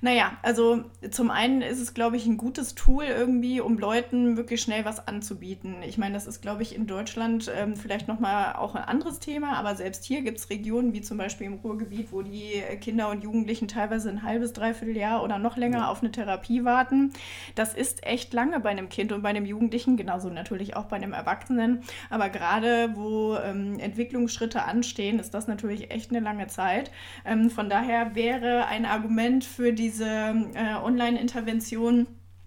Naja, 0.00 0.38
also 0.42 0.84
zum 1.10 1.32
einen 1.32 1.60
ist 1.60 1.80
es, 1.80 1.92
glaube 1.92 2.18
ich, 2.18 2.26
ein 2.26 2.36
gutes 2.36 2.76
Tool 2.76 3.02
irgendwie, 3.02 3.60
um 3.60 3.78
Leuten 3.78 4.36
wirklich 4.36 4.62
schnell 4.62 4.84
was 4.84 5.08
anzubieten. 5.08 5.82
Ich 5.84 5.98
meine, 5.98 6.14
das 6.14 6.28
ist, 6.28 6.40
glaube 6.40 6.62
ich, 6.62 6.76
in 6.76 6.86
Deutschland 6.86 7.50
ähm, 7.52 7.74
vielleicht 7.74 8.06
nochmal 8.06 8.54
auch 8.54 8.76
ein 8.76 8.84
anderes 8.84 9.18
Thema, 9.18 9.56
aber 9.56 9.74
selbst 9.74 10.04
hier 10.04 10.22
gibt 10.22 10.38
es 10.38 10.50
Regionen 10.50 10.94
wie 10.94 11.00
zum 11.00 11.18
Beispiel 11.18 11.48
im 11.48 11.54
Ruhrgebiet, 11.54 12.12
wo 12.12 12.22
die 12.22 12.62
Kinder 12.80 13.10
und 13.10 13.24
Jugendlichen 13.24 13.66
teilweise 13.66 14.08
ein 14.08 14.22
halbes, 14.22 14.52
dreiviertel 14.52 14.96
Jahr 14.96 15.24
oder 15.24 15.40
noch 15.40 15.56
länger 15.56 15.90
auf 15.90 16.00
eine 16.00 16.12
Therapie 16.12 16.64
warten. 16.64 17.12
Das 17.56 17.74
ist 17.74 18.06
echt 18.06 18.32
lange 18.32 18.60
bei 18.60 18.70
einem 18.70 18.88
Kind 18.88 18.99
und 19.12 19.22
bei 19.22 19.28
einem 19.28 19.44
Jugendlichen, 19.44 19.96
genauso 19.96 20.30
natürlich 20.30 20.76
auch 20.76 20.84
bei 20.84 20.96
einem 20.96 21.12
Erwachsenen. 21.12 21.80
Aber 22.08 22.30
gerade 22.30 22.90
wo 22.94 23.36
ähm, 23.36 23.78
Entwicklungsschritte 23.78 24.64
anstehen, 24.64 25.18
ist 25.18 25.34
das 25.34 25.46
natürlich 25.46 25.90
echt 25.90 26.10
eine 26.10 26.20
lange 26.20 26.46
Zeit. 26.46 26.90
Ähm, 27.24 27.50
von 27.50 27.68
daher 27.68 28.14
wäre 28.14 28.66
ein 28.66 28.86
Argument 28.86 29.44
für 29.44 29.72
die 29.72 29.90
diese 29.90 30.06
äh, 30.54 30.74
Online-Intervention 30.82 32.06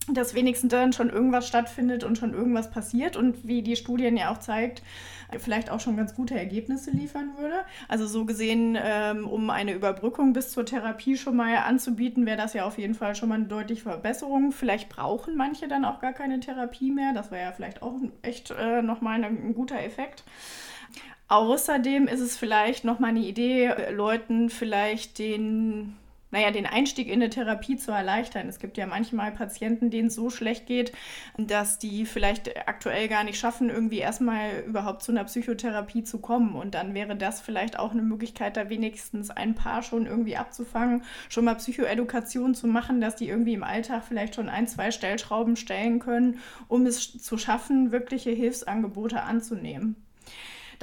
dass 0.09 0.33
wenigstens 0.33 0.71
dann 0.71 0.93
schon 0.93 1.09
irgendwas 1.09 1.47
stattfindet 1.47 2.03
und 2.03 2.17
schon 2.17 2.33
irgendwas 2.33 2.69
passiert 2.71 3.15
und 3.15 3.47
wie 3.47 3.61
die 3.61 3.75
Studien 3.75 4.17
ja 4.17 4.31
auch 4.31 4.39
zeigt, 4.39 4.81
vielleicht 5.39 5.69
auch 5.69 5.79
schon 5.79 5.97
ganz 5.97 6.13
gute 6.15 6.37
Ergebnisse 6.37 6.91
liefern 6.91 7.31
würde. 7.37 7.55
Also 7.87 8.05
so 8.05 8.25
gesehen, 8.25 8.77
ähm, 8.81 9.27
um 9.27 9.49
eine 9.49 9.73
Überbrückung 9.73 10.33
bis 10.33 10.51
zur 10.51 10.65
Therapie 10.65 11.17
schon 11.17 11.35
mal 11.35 11.55
anzubieten, 11.57 12.25
wäre 12.25 12.37
das 12.37 12.53
ja 12.53 12.65
auf 12.65 12.77
jeden 12.77 12.95
Fall 12.95 13.15
schon 13.15 13.29
mal 13.29 13.35
eine 13.35 13.45
deutliche 13.45 13.83
Verbesserung. 13.83 14.51
Vielleicht 14.51 14.89
brauchen 14.89 15.35
manche 15.35 15.67
dann 15.67 15.85
auch 15.85 15.99
gar 15.99 16.13
keine 16.13 16.39
Therapie 16.39 16.91
mehr. 16.91 17.13
Das 17.13 17.31
wäre 17.31 17.43
ja 17.43 17.51
vielleicht 17.51 17.81
auch 17.81 17.95
echt 18.21 18.51
äh, 18.51 18.81
nochmal 18.81 19.23
ein, 19.23 19.23
ein 19.23 19.53
guter 19.55 19.81
Effekt. 19.81 20.23
Außerdem 21.29 22.07
ist 22.07 22.19
es 22.19 22.37
vielleicht 22.37 22.83
nochmal 22.83 23.11
eine 23.11 23.21
Idee, 23.21 23.73
Leuten 23.91 24.49
vielleicht 24.49 25.17
den 25.17 25.95
naja, 26.33 26.49
den 26.49 26.65
Einstieg 26.65 27.09
in 27.09 27.21
eine 27.21 27.29
Therapie 27.29 27.77
zu 27.77 27.91
erleichtern. 27.91 28.49
Es 28.49 28.57
gibt 28.57 28.77
ja 28.77 28.87
manchmal 28.87 29.31
Patienten, 29.31 29.91
denen 29.91 30.07
es 30.07 30.15
so 30.15 30.31
schlecht 30.31 30.65
geht, 30.65 30.91
dass 31.37 31.77
die 31.77 32.07
vielleicht 32.07 32.67
aktuell 32.67 33.07
gar 33.07 33.23
nicht 33.23 33.37
schaffen, 33.37 33.69
irgendwie 33.69 33.99
erstmal 33.99 34.63
überhaupt 34.65 35.03
zu 35.03 35.11
einer 35.11 35.25
Psychotherapie 35.25 36.03
zu 36.03 36.17
kommen. 36.17 36.55
Und 36.55 36.73
dann 36.73 36.95
wäre 36.95 37.15
das 37.15 37.39
vielleicht 37.39 37.77
auch 37.77 37.91
eine 37.91 38.01
Möglichkeit, 38.01 38.57
da 38.57 38.67
wenigstens 38.67 39.29
ein 39.29 39.53
paar 39.53 39.83
schon 39.83 40.07
irgendwie 40.07 40.35
abzufangen, 40.35 41.03
schon 41.29 41.45
mal 41.45 41.53
Psychoedukation 41.53 42.55
zu 42.55 42.65
machen, 42.65 42.99
dass 42.99 43.15
die 43.15 43.29
irgendwie 43.29 43.53
im 43.53 43.63
Alltag 43.63 44.03
vielleicht 44.03 44.33
schon 44.33 44.49
ein, 44.49 44.65
zwei 44.65 44.89
Stellschrauben 44.89 45.55
stellen 45.55 45.99
können, 45.99 46.39
um 46.67 46.87
es 46.87 47.21
zu 47.21 47.37
schaffen, 47.37 47.91
wirkliche 47.91 48.31
Hilfsangebote 48.31 49.21
anzunehmen. 49.21 50.03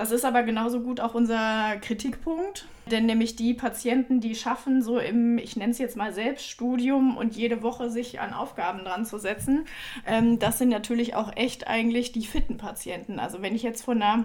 Das 0.01 0.13
ist 0.13 0.25
aber 0.25 0.45
genauso 0.45 0.81
gut 0.81 0.99
auch 0.99 1.13
unser 1.13 1.77
Kritikpunkt, 1.83 2.67
denn 2.91 3.05
nämlich 3.05 3.37
die 3.37 3.53
Patienten, 3.53 4.23
die 4.23 4.35
schaffen, 4.35 4.81
so 4.81 4.99
im, 4.99 5.37
ich 5.37 5.57
nenne 5.57 5.73
es 5.73 5.79
jetzt 5.79 5.95
mal 5.95 6.15
Selbststudium 6.15 7.19
und 7.19 7.37
jede 7.37 7.63
Woche 7.63 7.91
sich 7.91 8.19
an 8.19 8.33
Aufgaben 8.33 8.79
dran 8.79 9.05
zu 9.05 9.19
setzen, 9.19 9.67
ähm, 10.07 10.39
das 10.39 10.57
sind 10.57 10.71
natürlich 10.71 11.17
auch 11.17 11.37
echt 11.37 11.69
eigentlich 11.69 12.13
die 12.13 12.25
fitten 12.25 12.57
Patienten. 12.57 13.19
Also 13.19 13.43
wenn 13.43 13.55
ich 13.55 13.63
jetzt 13.63 13.83
von 13.83 14.01
einer 14.01 14.25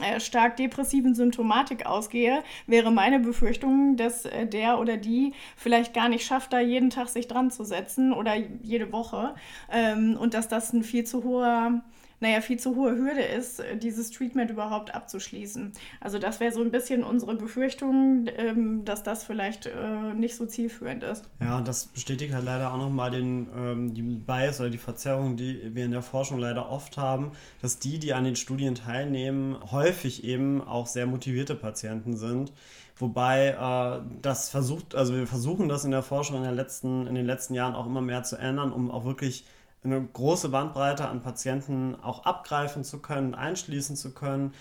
äh, 0.00 0.18
stark 0.18 0.56
depressiven 0.56 1.14
Symptomatik 1.14 1.84
ausgehe, 1.84 2.42
wäre 2.66 2.90
meine 2.90 3.20
Befürchtung, 3.20 3.98
dass 3.98 4.24
äh, 4.24 4.46
der 4.46 4.80
oder 4.80 4.96
die 4.96 5.34
vielleicht 5.58 5.92
gar 5.92 6.08
nicht 6.08 6.24
schafft, 6.24 6.54
da 6.54 6.60
jeden 6.60 6.88
Tag 6.88 7.10
sich 7.10 7.28
dran 7.28 7.50
zu 7.50 7.64
setzen 7.64 8.14
oder 8.14 8.34
jede 8.62 8.92
Woche 8.92 9.34
ähm, 9.70 10.16
und 10.18 10.32
dass 10.32 10.48
das 10.48 10.72
ein 10.72 10.82
viel 10.82 11.04
zu 11.04 11.22
hoher 11.22 11.82
naja, 12.22 12.40
viel 12.40 12.56
zu 12.56 12.76
hohe 12.76 12.96
Hürde 12.96 13.20
ist, 13.20 13.58
äh, 13.58 13.76
dieses 13.76 14.12
Treatment 14.12 14.48
überhaupt 14.48 14.94
abzuschließen. 14.94 15.72
Also 16.00 16.20
das 16.20 16.38
wäre 16.38 16.52
so 16.52 16.62
ein 16.62 16.70
bisschen 16.70 17.02
unsere 17.02 17.34
Befürchtung, 17.34 18.26
ähm, 18.36 18.84
dass 18.84 19.02
das 19.02 19.24
vielleicht 19.24 19.66
äh, 19.66 20.14
nicht 20.14 20.36
so 20.36 20.46
zielführend 20.46 21.02
ist. 21.02 21.28
Ja, 21.40 21.60
das 21.60 21.86
bestätigt 21.86 22.32
halt 22.32 22.44
leider 22.44 22.72
auch 22.72 22.78
nochmal 22.78 23.10
den, 23.10 23.48
ähm, 23.56 23.92
die 23.92 24.02
Bias 24.02 24.60
oder 24.60 24.70
die 24.70 24.78
Verzerrung, 24.78 25.36
die 25.36 25.74
wir 25.74 25.84
in 25.84 25.90
der 25.90 26.02
Forschung 26.02 26.38
leider 26.38 26.70
oft 26.70 26.96
haben, 26.96 27.32
dass 27.60 27.80
die, 27.80 27.98
die 27.98 28.14
an 28.14 28.22
den 28.22 28.36
Studien 28.36 28.76
teilnehmen, 28.76 29.56
häufig 29.72 30.22
eben 30.22 30.62
auch 30.62 30.86
sehr 30.86 31.06
motivierte 31.06 31.56
Patienten 31.56 32.16
sind. 32.16 32.52
Wobei 32.98 33.48
äh, 33.48 34.00
das 34.22 34.48
versucht, 34.48 34.94
also 34.94 35.16
wir 35.16 35.26
versuchen 35.26 35.68
das 35.68 35.84
in 35.84 35.90
der 35.90 36.04
Forschung 36.04 36.36
in, 36.36 36.44
der 36.44 36.52
letzten, 36.52 37.08
in 37.08 37.16
den 37.16 37.26
letzten 37.26 37.54
Jahren 37.54 37.74
auch 37.74 37.86
immer 37.86 38.00
mehr 38.00 38.22
zu 38.22 38.36
ändern, 38.36 38.72
um 38.72 38.92
auch 38.92 39.04
wirklich 39.04 39.44
eine 39.84 40.00
große 40.00 40.48
Bandbreite 40.48 41.08
an 41.08 41.22
Patienten 41.22 41.96
auch 42.00 42.24
abgreifen 42.24 42.84
zu 42.84 43.00
können, 43.00 43.34
einschließen 43.34 43.96
zu 43.96 44.12
können, 44.12 44.52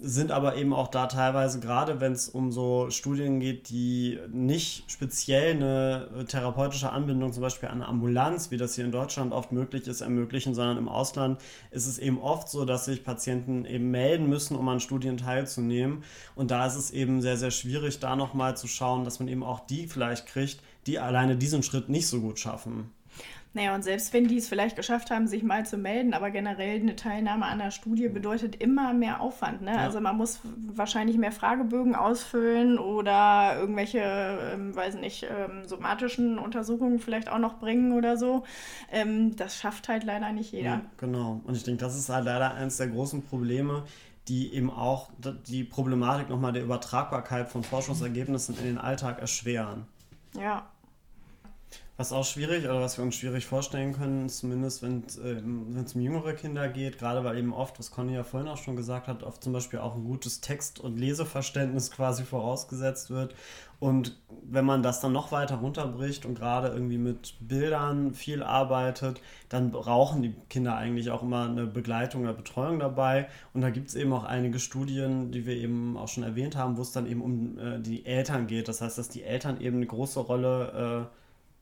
sind 0.00 0.30
aber 0.30 0.56
eben 0.56 0.72
auch 0.72 0.88
da 0.88 1.06
teilweise, 1.06 1.58
gerade 1.58 2.00
wenn 2.00 2.12
es 2.12 2.28
um 2.28 2.52
so 2.52 2.88
Studien 2.90 3.40
geht, 3.40 3.68
die 3.68 4.18
nicht 4.30 4.90
speziell 4.90 5.56
eine 5.56 6.24
therapeutische 6.28 6.90
Anbindung 6.90 7.32
zum 7.32 7.42
Beispiel 7.42 7.68
an 7.68 7.82
Ambulanz, 7.82 8.52
wie 8.52 8.56
das 8.56 8.76
hier 8.76 8.84
in 8.84 8.92
Deutschland 8.92 9.32
oft 9.32 9.50
möglich 9.50 9.88
ist, 9.88 10.00
ermöglichen, 10.00 10.54
sondern 10.54 10.78
im 10.78 10.88
Ausland 10.88 11.40
ist 11.70 11.86
es 11.86 11.98
eben 11.98 12.20
oft 12.20 12.48
so, 12.48 12.64
dass 12.64 12.84
sich 12.84 13.02
Patienten 13.02 13.64
eben 13.64 13.90
melden 13.90 14.28
müssen, 14.28 14.56
um 14.56 14.68
an 14.68 14.80
Studien 14.80 15.16
teilzunehmen. 15.16 16.04
Und 16.36 16.50
da 16.50 16.66
ist 16.66 16.76
es 16.76 16.90
eben 16.92 17.20
sehr, 17.20 17.36
sehr 17.36 17.50
schwierig, 17.50 17.98
da 17.98 18.14
nochmal 18.14 18.56
zu 18.56 18.68
schauen, 18.68 19.04
dass 19.04 19.18
man 19.18 19.28
eben 19.28 19.42
auch 19.42 19.66
die 19.66 19.88
vielleicht 19.88 20.26
kriegt, 20.26 20.60
die 20.86 21.00
alleine 21.00 21.36
diesen 21.36 21.64
Schritt 21.64 21.88
nicht 21.88 22.06
so 22.06 22.20
gut 22.20 22.38
schaffen. 22.38 22.92
Naja, 23.54 23.74
und 23.74 23.82
selbst 23.82 24.12
wenn 24.12 24.28
die 24.28 24.36
es 24.36 24.48
vielleicht 24.48 24.76
geschafft 24.76 25.10
haben, 25.10 25.26
sich 25.26 25.42
mal 25.42 25.64
zu 25.64 25.78
melden, 25.78 26.12
aber 26.12 26.30
generell 26.30 26.80
eine 26.80 26.96
Teilnahme 26.96 27.46
an 27.46 27.58
der 27.58 27.70
Studie 27.70 28.08
bedeutet 28.08 28.56
immer 28.56 28.92
mehr 28.92 29.20
Aufwand. 29.20 29.62
Ne? 29.62 29.72
Ja. 29.72 29.78
Also 29.78 30.00
man 30.00 30.16
muss 30.16 30.40
wahrscheinlich 30.44 31.16
mehr 31.16 31.32
Fragebögen 31.32 31.94
ausfüllen 31.94 32.78
oder 32.78 33.58
irgendwelche, 33.58 34.00
ähm, 34.00 34.76
weiß 34.76 34.96
nicht, 34.96 35.24
ähm, 35.24 35.66
somatischen 35.66 36.38
Untersuchungen 36.38 36.98
vielleicht 36.98 37.30
auch 37.30 37.38
noch 37.38 37.58
bringen 37.58 37.92
oder 37.92 38.16
so. 38.16 38.44
Ähm, 38.92 39.34
das 39.36 39.56
schafft 39.56 39.88
halt 39.88 40.04
leider 40.04 40.30
nicht 40.32 40.52
jeder. 40.52 40.68
Ja, 40.68 40.80
genau. 40.98 41.40
Und 41.44 41.56
ich 41.56 41.64
denke, 41.64 41.80
das 41.80 41.96
ist 41.96 42.10
halt 42.10 42.26
leider 42.26 42.54
eines 42.54 42.76
der 42.76 42.88
großen 42.88 43.22
Probleme, 43.22 43.84
die 44.28 44.52
eben 44.52 44.70
auch 44.70 45.08
die 45.48 45.64
Problematik 45.64 46.28
nochmal 46.28 46.52
der 46.52 46.62
Übertragbarkeit 46.62 47.48
von 47.48 47.64
Forschungsergebnissen 47.64 48.58
in 48.58 48.64
den 48.64 48.78
Alltag 48.78 49.20
erschweren. 49.20 49.86
Ja, 50.38 50.66
was 51.98 52.12
auch 52.12 52.24
schwierig 52.24 52.64
oder 52.64 52.80
was 52.80 52.96
wir 52.96 53.04
uns 53.04 53.16
schwierig 53.16 53.44
vorstellen 53.44 53.92
können, 53.92 54.28
zumindest 54.28 54.84
wenn 54.84 55.02
es 55.04 55.18
äh, 55.18 55.42
um 55.42 56.00
jüngere 56.00 56.32
Kinder 56.32 56.68
geht, 56.68 56.96
gerade 56.96 57.24
weil 57.24 57.36
eben 57.36 57.52
oft, 57.52 57.76
was 57.80 57.90
Conny 57.90 58.14
ja 58.14 58.22
vorhin 58.22 58.48
auch 58.48 58.56
schon 58.56 58.76
gesagt 58.76 59.08
hat, 59.08 59.24
oft 59.24 59.42
zum 59.42 59.52
Beispiel 59.52 59.80
auch 59.80 59.96
ein 59.96 60.04
gutes 60.04 60.40
Text- 60.40 60.78
und 60.78 60.96
Leseverständnis 60.96 61.90
quasi 61.96 62.22
vorausgesetzt 62.22 63.10
wird. 63.10 63.34
Und 63.80 64.16
wenn 64.44 64.64
man 64.64 64.84
das 64.84 65.00
dann 65.00 65.12
noch 65.12 65.32
weiter 65.32 65.56
runterbricht 65.56 66.24
und 66.24 66.38
gerade 66.38 66.68
irgendwie 66.68 66.98
mit 66.98 67.34
Bildern 67.40 68.14
viel 68.14 68.44
arbeitet, 68.44 69.20
dann 69.48 69.72
brauchen 69.72 70.22
die 70.22 70.34
Kinder 70.48 70.76
eigentlich 70.76 71.10
auch 71.10 71.22
immer 71.24 71.46
eine 71.46 71.66
Begleitung 71.66 72.22
oder 72.22 72.32
Betreuung 72.32 72.78
dabei. 72.78 73.28
Und 73.54 73.60
da 73.60 73.70
gibt 73.70 73.88
es 73.88 73.96
eben 73.96 74.12
auch 74.12 74.24
einige 74.24 74.60
Studien, 74.60 75.32
die 75.32 75.46
wir 75.46 75.56
eben 75.56 75.96
auch 75.96 76.08
schon 76.08 76.22
erwähnt 76.22 76.54
haben, 76.54 76.76
wo 76.76 76.82
es 76.82 76.92
dann 76.92 77.08
eben 77.08 77.22
um 77.22 77.58
äh, 77.58 77.80
die 77.80 78.06
Eltern 78.06 78.46
geht. 78.46 78.68
Das 78.68 78.80
heißt, 78.80 78.98
dass 78.98 79.08
die 79.08 79.24
Eltern 79.24 79.60
eben 79.60 79.78
eine 79.78 79.86
große 79.86 80.20
Rolle 80.20 81.08
äh, 81.10 81.17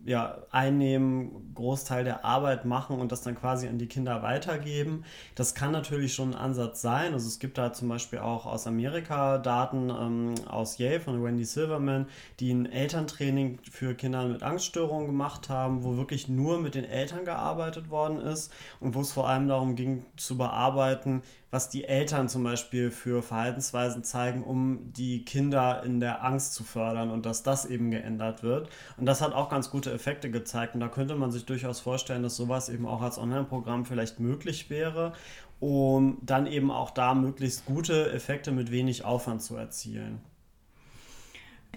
ja, 0.07 0.39
einnehmen, 0.53 1.53
Großteil 1.55 2.05
der 2.05 2.25
Arbeit 2.25 2.65
machen 2.65 2.99
und 3.01 3.11
das 3.11 3.23
dann 3.23 3.35
quasi 3.35 3.67
an 3.67 3.79
die 3.79 3.89
Kinder 3.89 4.23
weitergeben. 4.23 5.05
Das 5.35 5.55
kann 5.55 5.73
natürlich 5.73 6.15
schon 6.15 6.31
ein 6.31 6.39
Ansatz 6.39 6.81
sein. 6.81 7.13
Also 7.13 7.27
es 7.27 7.41
gibt 7.41 7.59
da 7.59 7.73
zum 7.73 7.89
Beispiel 7.89 8.21
auch 8.21 8.47
aus 8.47 8.69
Amerika 8.69 9.39
Daten 9.39 9.91
ähm, 9.91 10.35
aus 10.49 10.79
Yale 10.79 11.01
von 11.01 11.23
Wendy 11.23 11.45
Silverman, 11.45 12.07
die 12.39 12.53
ein 12.53 12.67
Elterntraining 12.67 13.59
für 13.69 13.95
Kinder 13.95 14.25
mit 14.27 14.45
Angststörungen 14.45 15.09
gemacht 15.09 15.49
haben, 15.49 15.83
wo 15.83 15.97
wirklich 15.97 16.29
nur 16.29 16.61
mit 16.61 16.77
den 16.77 16.85
Eltern 16.85 17.25
gearbeitet 17.25 17.91
worden 17.91 18.21
ist 18.21 18.53
und 18.79 18.95
wo 18.95 19.01
es 19.01 19.13
vor 19.13 19.29
allem 19.29 19.49
darum 19.49 19.75
ging 19.75 20.05
zu 20.17 20.39
bearbeiten, 20.39 21.23
was 21.51 21.69
die 21.69 21.85
Eltern 21.85 22.29
zum 22.29 22.43
Beispiel 22.43 22.91
für 22.91 23.23
Verhaltensweisen 23.23 24.03
zeigen, 24.03 24.43
um 24.43 24.93
die 24.93 25.25
Kinder 25.25 25.83
in 25.85 26.01
der 26.01 26.25
Angst 26.25 26.55
zu 26.55 26.65
fördern 26.65 27.11
und 27.11 27.25
dass 27.25 27.43
das 27.43 27.67
eben 27.67 27.91
geändert 27.91 28.43
wird. 28.43 28.69
Und 28.97 29.07
das 29.07 29.21
hat 29.21 29.33
auch 29.33 29.49
ganz 29.49 29.71
gute 29.71 29.93
Effekte 29.93 30.31
gezeigt. 30.31 30.75
Und 30.75 30.81
da 30.81 30.89
könnte 30.89 31.15
man 31.15 31.31
sich 31.31 31.45
durchaus 31.47 31.81
vorstellen, 31.81 32.23
dass 32.23 32.37
sowas 32.37 32.69
eben 32.69 32.87
auch 32.87 33.01
als 33.01 33.19
Online-Programm 33.19 33.85
vielleicht 33.85 34.19
möglich 34.19 34.71
wäre, 34.71 35.13
um 35.61 36.19
dann 36.23 36.47
eben 36.47 36.71
auch 36.71 36.91
da 36.91 37.15
möglichst 37.15 37.65
gute 37.65 38.11
Effekte 38.13 38.51
mit 38.51 38.71
wenig 38.71 39.05
Aufwand 39.05 39.41
zu 39.41 39.57
erzielen. 39.57 40.21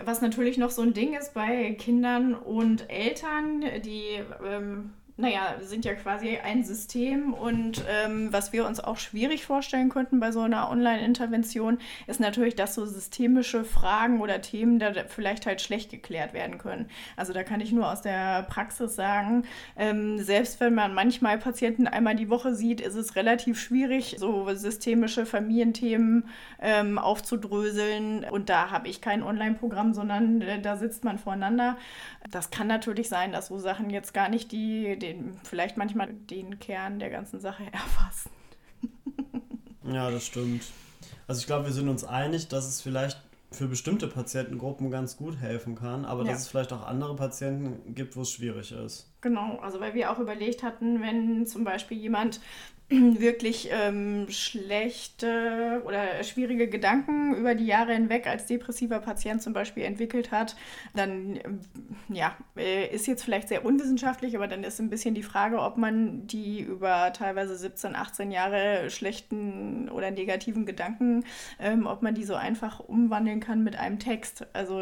Was 0.03 0.21
natürlich 0.21 0.58
noch 0.58 0.69
so 0.69 0.82
ein 0.82 0.93
Ding 0.93 1.13
ist 1.13 1.34
bei 1.34 1.73
Kindern 1.73 2.34
und 2.34 2.89
Eltern, 2.89 3.63
die 3.84 4.21
ähm, 4.45 4.93
naja, 5.19 5.55
sind 5.60 5.84
ja 5.84 5.95
quasi 5.95 6.38
ein 6.38 6.63
System 6.63 7.34
und 7.34 7.84
ähm, 7.89 8.32
was 8.32 8.53
wir 8.53 8.65
uns 8.65 8.79
auch 8.79 8.97
schwierig 8.97 9.45
vorstellen 9.45 9.89
könnten 9.89 10.21
bei 10.21 10.32
so 10.32 10.39
einer 10.39 10.71
Online-Intervention, 10.71 11.79
ist 12.08 12.21
natürlich, 12.21 12.55
dass 12.55 12.73
so 12.73 12.86
systemische 12.86 13.65
Fragen 13.65 14.21
oder 14.21 14.41
Themen 14.41 14.79
da 14.79 14.93
vielleicht 15.08 15.45
halt 15.45 15.60
schlecht 15.60 15.91
geklärt 15.91 16.34
werden 16.34 16.58
können. 16.58 16.89
Also 17.17 17.34
da 17.34 17.43
kann 17.43 17.60
ich 17.60 17.73
nur 17.73 17.91
aus 17.91 18.01
der 18.01 18.43
Praxis 18.43 18.95
sagen, 18.95 19.43
ähm, 19.75 20.19
selbst 20.19 20.62
wenn 20.62 20.73
man 20.73 20.93
manchmal 20.93 21.38
Patienten 21.38 21.88
einmal 21.88 22.15
die 22.15 22.29
Woche 22.29 22.55
sieht, 22.55 22.79
ist 22.79 22.95
es 22.95 23.17
relativ 23.17 23.60
schwierig, 23.60 24.15
so 24.19 24.47
systemische 24.53 25.25
Familienthemen 25.25 26.29
ähm, 26.62 26.97
aufzudröseln. 26.97 28.23
Und 28.23 28.47
da 28.47 28.71
habe 28.71 28.88
ich 28.88 29.01
kein 29.01 29.21
Online-Programm, 29.21 29.93
sondern 29.93 30.41
äh, 30.41 30.62
da 30.62 30.77
sitzt 30.77 31.03
man 31.03 31.17
voreinander. 31.17 31.77
Das 32.32 32.51
kann 32.51 32.67
natürlich 32.67 33.10
sein, 33.10 33.34
dass 33.34 33.47
so 33.47 33.58
Sachen 33.58 33.89
jetzt 33.89 34.13
gar 34.13 34.29
nicht 34.29 34.51
die, 34.51 34.97
den, 35.13 35.39
vielleicht 35.43 35.77
manchmal 35.77 36.13
den 36.13 36.59
Kern 36.59 36.99
der 36.99 37.09
ganzen 37.09 37.39
Sache 37.39 37.63
erfassen. 37.71 38.31
ja, 39.83 40.09
das 40.11 40.25
stimmt. 40.25 40.63
Also 41.27 41.41
ich 41.41 41.47
glaube, 41.47 41.65
wir 41.65 41.73
sind 41.73 41.89
uns 41.89 42.03
einig, 42.03 42.47
dass 42.47 42.67
es 42.67 42.81
vielleicht 42.81 43.21
für 43.51 43.67
bestimmte 43.67 44.07
Patientengruppen 44.07 44.91
ganz 44.91 45.17
gut 45.17 45.39
helfen 45.39 45.75
kann, 45.75 46.05
aber 46.05 46.23
ja. 46.23 46.31
dass 46.31 46.41
es 46.41 46.47
vielleicht 46.47 46.71
auch 46.71 46.85
andere 46.85 47.15
Patienten 47.15 47.95
gibt, 47.95 48.15
wo 48.15 48.21
es 48.21 48.31
schwierig 48.31 48.71
ist. 48.71 49.11
Genau, 49.21 49.57
also 49.57 49.79
weil 49.79 49.95
wir 49.95 50.11
auch 50.11 50.19
überlegt 50.19 50.61
hatten, 50.61 51.01
wenn 51.01 51.47
zum 51.47 51.63
Beispiel 51.63 51.97
jemand 51.97 52.41
wirklich 53.19 53.69
ähm, 53.71 54.25
schlechte 54.30 55.84
oder 55.86 56.23
schwierige 56.23 56.67
Gedanken 56.67 57.36
über 57.36 57.54
die 57.54 57.67
Jahre 57.67 57.93
hinweg 57.93 58.25
als 58.25 58.47
depressiver 58.47 58.99
Patient 58.99 59.43
zum 59.43 59.54
Beispiel 59.54 59.84
entwickelt 59.84 60.32
hat, 60.32 60.56
dann 60.95 61.36
ähm, 61.36 61.60
ja, 62.10 62.36
äh, 62.58 62.88
ist 62.88 63.06
jetzt 63.06 63.23
vielleicht 63.23 63.49
sehr 63.49 63.63
unwissenschaftlich, 63.63 64.36
aber 64.36 64.47
dann 64.47 64.63
ist 64.63 64.80
ein 64.80 64.89
bisschen 64.89 65.13
die 65.13 65.21
Frage, 65.21 65.60
ob 65.60 65.78
man 65.78 66.25
die 66.25 66.62
über 66.62 67.13
teilweise 67.13 67.56
17, 67.56 67.95
18 67.95 68.32
Jahre 68.32 68.89
schlechten 68.89 69.89
oder 69.89 70.10
negativen 70.10 70.65
Gedanken, 70.65 71.25
ähm, 71.60 71.86
ob 71.86 72.02
man 72.02 72.15
die 72.15 72.23
so 72.23 72.34
einfach 72.34 72.80
umwandeln 72.80 73.39
kann 73.39 73.63
mit 73.63 73.78
einem 73.78 73.99
Text. 73.99 74.47
Also 74.54 74.82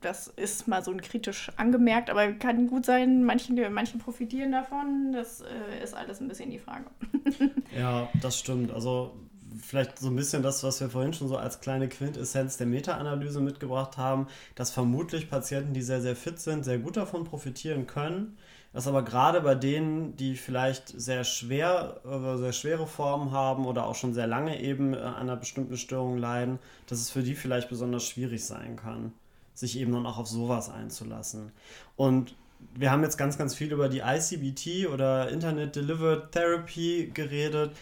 das 0.00 0.28
ist 0.28 0.68
mal 0.68 0.84
so 0.84 0.92
ein 0.92 1.00
kritisch 1.00 1.50
angemerkt, 1.56 2.10
aber 2.10 2.32
kann 2.32 2.68
gut 2.68 2.86
sein, 2.86 3.24
manche, 3.24 3.52
manche 3.70 3.98
profitieren 3.98 4.52
davon. 4.52 5.12
Das 5.12 5.40
äh, 5.40 5.82
ist 5.82 5.94
alles 5.94 6.20
ein 6.20 6.28
bisschen 6.28 6.50
die 6.50 6.60
Frage. 6.60 6.84
ja, 7.76 8.08
das 8.20 8.38
stimmt. 8.38 8.70
Also 8.70 9.14
vielleicht 9.60 9.98
so 9.98 10.08
ein 10.08 10.16
bisschen 10.16 10.42
das, 10.42 10.62
was 10.62 10.80
wir 10.80 10.90
vorhin 10.90 11.12
schon 11.12 11.28
so 11.28 11.36
als 11.36 11.60
kleine 11.60 11.88
Quintessenz 11.88 12.56
der 12.56 12.66
Meta-Analyse 12.66 13.40
mitgebracht 13.40 13.96
haben, 13.96 14.26
dass 14.54 14.70
vermutlich 14.70 15.28
Patienten, 15.28 15.74
die 15.74 15.82
sehr, 15.82 16.00
sehr 16.00 16.16
fit 16.16 16.38
sind, 16.38 16.64
sehr 16.64 16.78
gut 16.78 16.96
davon 16.96 17.24
profitieren 17.24 17.86
können. 17.86 18.36
Dass 18.72 18.86
aber 18.86 19.02
gerade 19.02 19.40
bei 19.40 19.56
denen, 19.56 20.16
die 20.16 20.36
vielleicht 20.36 20.88
sehr 20.88 21.24
schwer, 21.24 22.00
äh, 22.04 22.36
sehr 22.36 22.52
schwere 22.52 22.86
Formen 22.86 23.32
haben 23.32 23.66
oder 23.66 23.84
auch 23.86 23.96
schon 23.96 24.14
sehr 24.14 24.28
lange 24.28 24.60
eben 24.60 24.94
an 24.94 25.14
einer 25.14 25.36
bestimmten 25.36 25.76
Störung 25.76 26.18
leiden, 26.18 26.60
dass 26.86 27.00
es 27.00 27.10
für 27.10 27.24
die 27.24 27.34
vielleicht 27.34 27.68
besonders 27.68 28.06
schwierig 28.06 28.44
sein 28.44 28.76
kann, 28.76 29.12
sich 29.54 29.76
eben 29.76 29.92
dann 29.92 30.06
auch 30.06 30.18
auf 30.18 30.28
sowas 30.28 30.70
einzulassen. 30.70 31.50
Und 31.96 32.36
wir 32.74 32.90
haben 32.90 33.02
jetzt 33.02 33.16
ganz, 33.16 33.36
ganz 33.36 33.54
viel 33.54 33.72
über 33.72 33.88
die 33.88 34.00
ICBT 34.00 34.88
oder 34.92 35.28
Internet 35.28 35.76
Delivered 35.76 36.32
Therapy 36.32 37.10
geredet. 37.12 37.76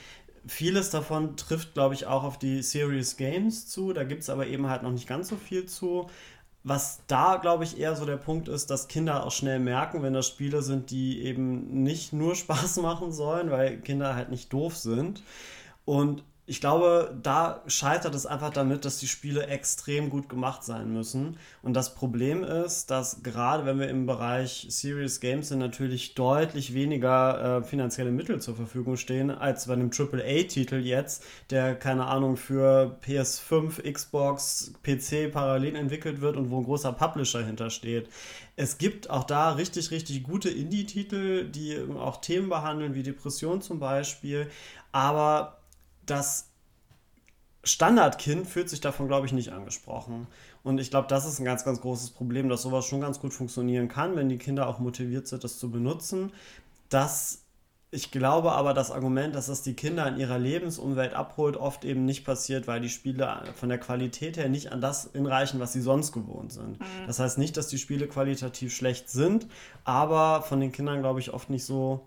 Vieles 0.46 0.90
davon 0.90 1.36
trifft, 1.36 1.74
glaube 1.74 1.94
ich, 1.94 2.06
auch 2.06 2.24
auf 2.24 2.38
die 2.38 2.62
Serious 2.62 3.16
Games 3.16 3.68
zu. 3.68 3.92
Da 3.92 4.04
gibt 4.04 4.22
es 4.22 4.30
aber 4.30 4.46
eben 4.46 4.68
halt 4.68 4.82
noch 4.82 4.92
nicht 4.92 5.06
ganz 5.06 5.28
so 5.28 5.36
viel 5.36 5.66
zu. 5.66 6.08
Was 6.64 7.00
da, 7.06 7.36
glaube 7.36 7.64
ich, 7.64 7.78
eher 7.78 7.96
so 7.96 8.04
der 8.04 8.16
Punkt 8.16 8.48
ist, 8.48 8.70
dass 8.70 8.88
Kinder 8.88 9.24
auch 9.24 9.30
schnell 9.30 9.58
merken, 9.58 10.02
wenn 10.02 10.14
das 10.14 10.26
Spiele 10.26 10.62
sind, 10.62 10.90
die 10.90 11.22
eben 11.22 11.82
nicht 11.82 12.12
nur 12.12 12.34
Spaß 12.36 12.78
machen 12.78 13.12
sollen, 13.12 13.50
weil 13.50 13.78
Kinder 13.80 14.14
halt 14.14 14.30
nicht 14.30 14.52
doof 14.52 14.76
sind. 14.76 15.22
Und 15.84 16.22
ich 16.48 16.62
glaube, 16.62 17.14
da 17.22 17.62
scheitert 17.66 18.14
es 18.14 18.24
einfach 18.24 18.48
damit, 18.48 18.86
dass 18.86 18.96
die 18.96 19.06
Spiele 19.06 19.48
extrem 19.48 20.08
gut 20.08 20.30
gemacht 20.30 20.64
sein 20.64 20.90
müssen. 20.90 21.36
Und 21.60 21.74
das 21.74 21.94
Problem 21.94 22.42
ist, 22.42 22.90
dass 22.90 23.22
gerade 23.22 23.66
wenn 23.66 23.78
wir 23.78 23.90
im 23.90 24.06
Bereich 24.06 24.66
Serious 24.70 25.20
Games 25.20 25.48
sind, 25.48 25.58
natürlich 25.58 26.14
deutlich 26.14 26.72
weniger 26.72 27.58
äh, 27.58 27.62
finanzielle 27.62 28.12
Mittel 28.12 28.40
zur 28.40 28.56
Verfügung 28.56 28.96
stehen, 28.96 29.30
als 29.30 29.66
bei 29.66 29.74
einem 29.74 29.90
AAA-Titel 29.90 30.76
jetzt, 30.76 31.22
der, 31.50 31.74
keine 31.74 32.06
Ahnung, 32.06 32.38
für 32.38 32.96
PS5, 33.06 33.82
Xbox, 33.92 34.72
PC 34.82 35.30
parallel 35.30 35.76
entwickelt 35.76 36.22
wird 36.22 36.38
und 36.38 36.50
wo 36.50 36.60
ein 36.60 36.64
großer 36.64 36.94
Publisher 36.94 37.44
hintersteht. 37.44 38.08
Es 38.56 38.78
gibt 38.78 39.10
auch 39.10 39.24
da 39.24 39.52
richtig, 39.52 39.90
richtig 39.90 40.22
gute 40.22 40.48
Indie-Titel, 40.48 41.44
die 41.44 41.78
auch 41.98 42.22
Themen 42.22 42.48
behandeln, 42.48 42.94
wie 42.94 43.02
Depression 43.02 43.60
zum 43.60 43.78
Beispiel. 43.80 44.48
Aber 44.92 45.57
das 46.10 46.48
Standardkind 47.64 48.46
fühlt 48.46 48.68
sich 48.68 48.80
davon, 48.80 49.08
glaube 49.08 49.26
ich, 49.26 49.32
nicht 49.32 49.52
angesprochen. 49.52 50.26
Und 50.62 50.80
ich 50.80 50.90
glaube, 50.90 51.08
das 51.08 51.26
ist 51.26 51.38
ein 51.38 51.44
ganz, 51.44 51.64
ganz 51.64 51.80
großes 51.80 52.10
Problem, 52.10 52.48
dass 52.48 52.62
sowas 52.62 52.86
schon 52.86 53.00
ganz 53.00 53.20
gut 53.20 53.34
funktionieren 53.34 53.88
kann, 53.88 54.16
wenn 54.16 54.28
die 54.28 54.38
Kinder 54.38 54.68
auch 54.68 54.78
motiviert 54.78 55.26
sind, 55.26 55.44
das 55.44 55.58
zu 55.58 55.70
benutzen. 55.70 56.32
Das, 56.88 57.42
ich 57.90 58.10
glaube 58.10 58.52
aber, 58.52 58.74
das 58.74 58.90
Argument, 58.90 59.34
dass 59.34 59.46
das 59.46 59.62
die 59.62 59.74
Kinder 59.74 60.06
in 60.08 60.18
ihrer 60.18 60.38
Lebensumwelt 60.38 61.14
abholt, 61.14 61.56
oft 61.56 61.84
eben 61.84 62.04
nicht 62.04 62.24
passiert, 62.24 62.66
weil 62.66 62.80
die 62.80 62.88
Spiele 62.88 63.42
von 63.54 63.68
der 63.68 63.78
Qualität 63.78 64.36
her 64.36 64.48
nicht 64.48 64.72
an 64.72 64.80
das 64.80 65.10
hinreichen, 65.12 65.60
was 65.60 65.72
sie 65.72 65.82
sonst 65.82 66.12
gewohnt 66.12 66.52
sind. 66.52 66.80
Mhm. 66.80 66.84
Das 67.06 67.18
heißt 67.18 67.38
nicht, 67.38 67.56
dass 67.56 67.68
die 67.68 67.78
Spiele 67.78 68.06
qualitativ 68.06 68.74
schlecht 68.74 69.10
sind, 69.10 69.46
aber 69.84 70.42
von 70.42 70.60
den 70.60 70.72
Kindern, 70.72 71.00
glaube 71.00 71.20
ich, 71.20 71.34
oft 71.34 71.50
nicht 71.50 71.64
so 71.64 72.06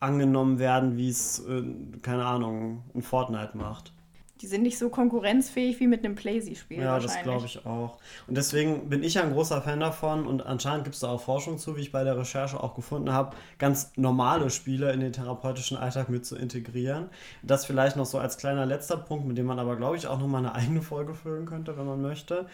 angenommen 0.00 0.58
werden, 0.58 0.96
wie 0.96 1.08
es, 1.08 1.40
äh, 1.40 1.62
keine 2.02 2.24
Ahnung, 2.24 2.84
ein 2.94 3.02
Fortnite 3.02 3.56
macht. 3.56 3.92
Die 4.40 4.46
sind 4.46 4.62
nicht 4.62 4.78
so 4.78 4.88
konkurrenzfähig 4.88 5.80
wie 5.80 5.88
mit 5.88 6.04
einem 6.04 6.14
Playsy-Spiel. 6.14 6.78
Ja, 6.78 7.00
das 7.00 7.20
glaube 7.22 7.46
ich 7.46 7.66
auch. 7.66 7.98
Und 8.28 8.36
deswegen 8.36 8.88
bin 8.88 9.02
ich 9.02 9.18
ein 9.18 9.32
großer 9.32 9.60
Fan 9.62 9.80
davon 9.80 10.28
und 10.28 10.46
anscheinend 10.46 10.84
gibt 10.84 10.94
es 10.94 11.00
da 11.00 11.08
auch 11.08 11.20
Forschung 11.20 11.58
zu, 11.58 11.76
wie 11.76 11.80
ich 11.80 11.90
bei 11.90 12.04
der 12.04 12.16
Recherche 12.16 12.62
auch 12.62 12.74
gefunden 12.74 13.12
habe, 13.12 13.34
ganz 13.58 13.90
normale 13.96 14.50
Spiele 14.50 14.92
in 14.92 15.00
den 15.00 15.12
therapeutischen 15.12 15.76
Alltag 15.76 16.08
mit 16.08 16.24
zu 16.24 16.36
integrieren. 16.36 17.08
Das 17.42 17.66
vielleicht 17.66 17.96
noch 17.96 18.06
so 18.06 18.18
als 18.18 18.38
kleiner 18.38 18.64
letzter 18.64 18.96
Punkt, 18.96 19.26
mit 19.26 19.36
dem 19.36 19.46
man 19.46 19.58
aber, 19.58 19.74
glaube 19.74 19.96
ich, 19.96 20.06
auch 20.06 20.20
nochmal 20.20 20.46
eine 20.46 20.54
eigene 20.54 20.82
Folge 20.82 21.14
füllen 21.14 21.44
könnte, 21.44 21.76
wenn 21.76 21.86
man 21.86 22.00
möchte 22.00 22.46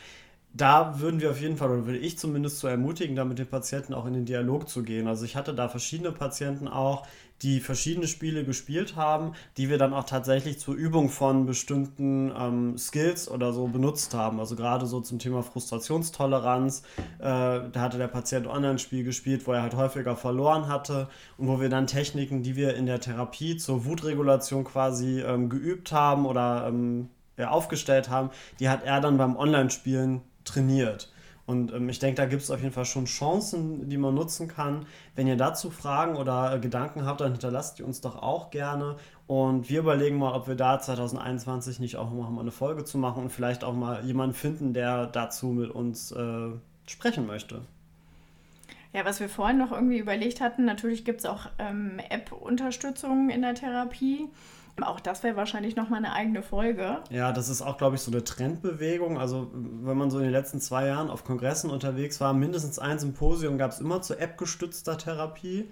da 0.56 1.00
würden 1.00 1.20
wir 1.20 1.32
auf 1.32 1.40
jeden 1.40 1.56
Fall, 1.56 1.68
oder 1.70 1.84
würde 1.84 1.98
ich 1.98 2.16
zumindest 2.16 2.60
so 2.60 2.68
ermutigen, 2.68 3.16
da 3.16 3.24
mit 3.24 3.40
den 3.40 3.48
Patienten 3.48 3.92
auch 3.92 4.06
in 4.06 4.14
den 4.14 4.24
Dialog 4.24 4.68
zu 4.68 4.84
gehen. 4.84 5.08
Also 5.08 5.24
ich 5.24 5.34
hatte 5.34 5.52
da 5.52 5.68
verschiedene 5.68 6.12
Patienten 6.12 6.68
auch, 6.68 7.04
die 7.42 7.58
verschiedene 7.58 8.06
Spiele 8.06 8.44
gespielt 8.44 8.94
haben, 8.94 9.32
die 9.56 9.68
wir 9.68 9.78
dann 9.78 9.92
auch 9.92 10.04
tatsächlich 10.04 10.60
zur 10.60 10.76
Übung 10.76 11.10
von 11.10 11.44
bestimmten 11.44 12.32
ähm, 12.38 12.78
Skills 12.78 13.28
oder 13.28 13.52
so 13.52 13.66
benutzt 13.66 14.14
haben. 14.14 14.38
Also 14.38 14.54
gerade 14.54 14.86
so 14.86 15.00
zum 15.00 15.18
Thema 15.18 15.42
Frustrationstoleranz. 15.42 16.84
Äh, 17.18 17.24
da 17.24 17.70
hatte 17.74 17.98
der 17.98 18.06
Patient 18.06 18.46
Online-Spiel 18.46 19.02
gespielt, 19.02 19.48
wo 19.48 19.52
er 19.52 19.62
halt 19.62 19.74
häufiger 19.74 20.14
verloren 20.14 20.68
hatte 20.68 21.08
und 21.36 21.48
wo 21.48 21.60
wir 21.60 21.68
dann 21.68 21.88
Techniken, 21.88 22.44
die 22.44 22.54
wir 22.54 22.76
in 22.76 22.86
der 22.86 23.00
Therapie 23.00 23.56
zur 23.56 23.84
Wutregulation 23.84 24.62
quasi 24.62 25.20
ähm, 25.20 25.48
geübt 25.48 25.90
haben 25.90 26.26
oder 26.26 26.66
ähm, 26.68 27.08
aufgestellt 27.36 28.08
haben, 28.08 28.30
die 28.60 28.68
hat 28.68 28.84
er 28.84 29.00
dann 29.00 29.18
beim 29.18 29.36
Online-Spielen 29.36 30.22
trainiert. 30.44 31.10
Und 31.46 31.72
ähm, 31.72 31.88
ich 31.88 31.98
denke, 31.98 32.16
da 32.16 32.26
gibt 32.26 32.42
es 32.42 32.50
auf 32.50 32.60
jeden 32.60 32.72
Fall 32.72 32.86
schon 32.86 33.04
Chancen, 33.04 33.88
die 33.88 33.98
man 33.98 34.14
nutzen 34.14 34.48
kann. 34.48 34.86
Wenn 35.14 35.26
ihr 35.26 35.36
dazu 35.36 35.70
Fragen 35.70 36.16
oder 36.16 36.54
äh, 36.54 36.58
Gedanken 36.58 37.04
habt, 37.04 37.20
dann 37.20 37.32
hinterlasst 37.32 37.78
die 37.78 37.82
uns 37.82 38.00
doch 38.00 38.16
auch 38.22 38.50
gerne. 38.50 38.96
Und 39.26 39.68
wir 39.68 39.80
überlegen 39.80 40.16
mal, 40.16 40.32
ob 40.32 40.48
wir 40.48 40.54
da 40.54 40.80
2021 40.80 41.80
nicht 41.80 41.96
auch 41.96 42.10
mal 42.10 42.40
eine 42.40 42.50
Folge 42.50 42.84
zu 42.84 42.98
machen 42.98 43.24
und 43.24 43.30
vielleicht 43.30 43.64
auch 43.64 43.74
mal 43.74 44.04
jemanden 44.04 44.34
finden, 44.34 44.72
der 44.72 45.06
dazu 45.06 45.48
mit 45.48 45.70
uns 45.70 46.12
äh, 46.12 46.48
sprechen 46.86 47.26
möchte. 47.26 47.60
Ja, 48.94 49.04
was 49.04 49.18
wir 49.18 49.28
vorhin 49.28 49.58
noch 49.58 49.72
irgendwie 49.72 49.98
überlegt 49.98 50.40
hatten, 50.40 50.64
natürlich 50.64 51.04
gibt 51.04 51.20
es 51.20 51.26
auch 51.26 51.46
ähm, 51.58 51.98
App-Unterstützung 52.10 53.28
in 53.28 53.42
der 53.42 53.54
Therapie. 53.54 54.28
Auch 54.82 54.98
das 54.98 55.22
wäre 55.22 55.36
wahrscheinlich 55.36 55.76
nochmal 55.76 55.98
eine 55.98 56.12
eigene 56.12 56.42
Folge. 56.42 56.98
Ja, 57.10 57.32
das 57.32 57.48
ist 57.48 57.62
auch, 57.62 57.76
glaube 57.76 57.94
ich, 57.96 58.02
so 58.02 58.10
eine 58.10 58.24
Trendbewegung. 58.24 59.18
Also, 59.18 59.50
wenn 59.52 59.96
man 59.96 60.10
so 60.10 60.18
in 60.18 60.24
den 60.24 60.32
letzten 60.32 60.60
zwei 60.60 60.86
Jahren 60.86 61.10
auf 61.10 61.24
Kongressen 61.24 61.70
unterwegs 61.70 62.20
war, 62.20 62.32
mindestens 62.32 62.78
ein 62.78 62.98
Symposium 62.98 63.56
gab 63.56 63.70
es 63.70 63.80
immer 63.80 64.02
zu 64.02 64.18
App-gestützter 64.18 64.98
Therapie. 64.98 65.70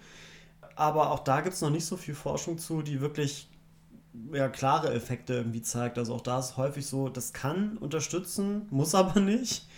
Aber 0.77 1.11
auch 1.11 1.21
da 1.21 1.41
gibt 1.41 1.55
es 1.55 1.61
noch 1.61 1.71
nicht 1.71 1.85
so 1.85 1.97
viel 1.97 2.15
Forschung 2.15 2.59
zu, 2.59 2.83
die 2.83 3.01
wirklich 3.01 3.51
ja, 4.33 4.49
klare 4.49 4.93
Effekte 4.93 5.35
irgendwie 5.35 5.63
zeigt. 5.63 5.99
Also 5.99 6.15
auch 6.15 6.21
da 6.21 6.39
ist 6.39 6.57
häufig 6.57 6.87
so, 6.87 7.09
das 7.09 7.33
kann 7.33 7.77
unterstützen, 7.79 8.67
muss 8.71 8.95
aber 8.95 9.21
nicht. 9.21 9.69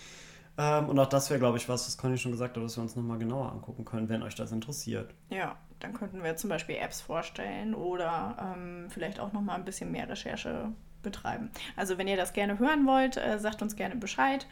Ähm, 0.56 0.88
und 0.88 0.98
auch 0.98 1.08
das 1.08 1.30
wäre, 1.30 1.40
glaube 1.40 1.58
ich, 1.58 1.68
was, 1.68 1.86
was 1.86 1.98
Conny 1.98 2.18
schon 2.18 2.32
gesagt 2.32 2.56
hat, 2.56 2.62
was 2.62 2.76
wir 2.76 2.82
uns 2.82 2.94
nochmal 2.94 3.18
genauer 3.18 3.50
angucken 3.50 3.84
können, 3.84 4.08
wenn 4.08 4.22
euch 4.22 4.34
das 4.34 4.52
interessiert. 4.52 5.14
Ja, 5.30 5.56
dann 5.80 5.92
könnten 5.92 6.22
wir 6.22 6.36
zum 6.36 6.50
Beispiel 6.50 6.76
Apps 6.76 7.00
vorstellen 7.00 7.74
oder 7.74 8.54
ähm, 8.56 8.86
vielleicht 8.90 9.20
auch 9.20 9.32
nochmal 9.32 9.56
ein 9.56 9.64
bisschen 9.64 9.90
mehr 9.90 10.08
Recherche 10.08 10.72
betreiben. 11.02 11.50
Also 11.76 11.98
wenn 11.98 12.08
ihr 12.08 12.16
das 12.16 12.32
gerne 12.32 12.58
hören 12.58 12.86
wollt, 12.86 13.16
äh, 13.16 13.38
sagt 13.38 13.62
uns 13.62 13.76
gerne 13.76 13.96
Bescheid. 13.96 14.46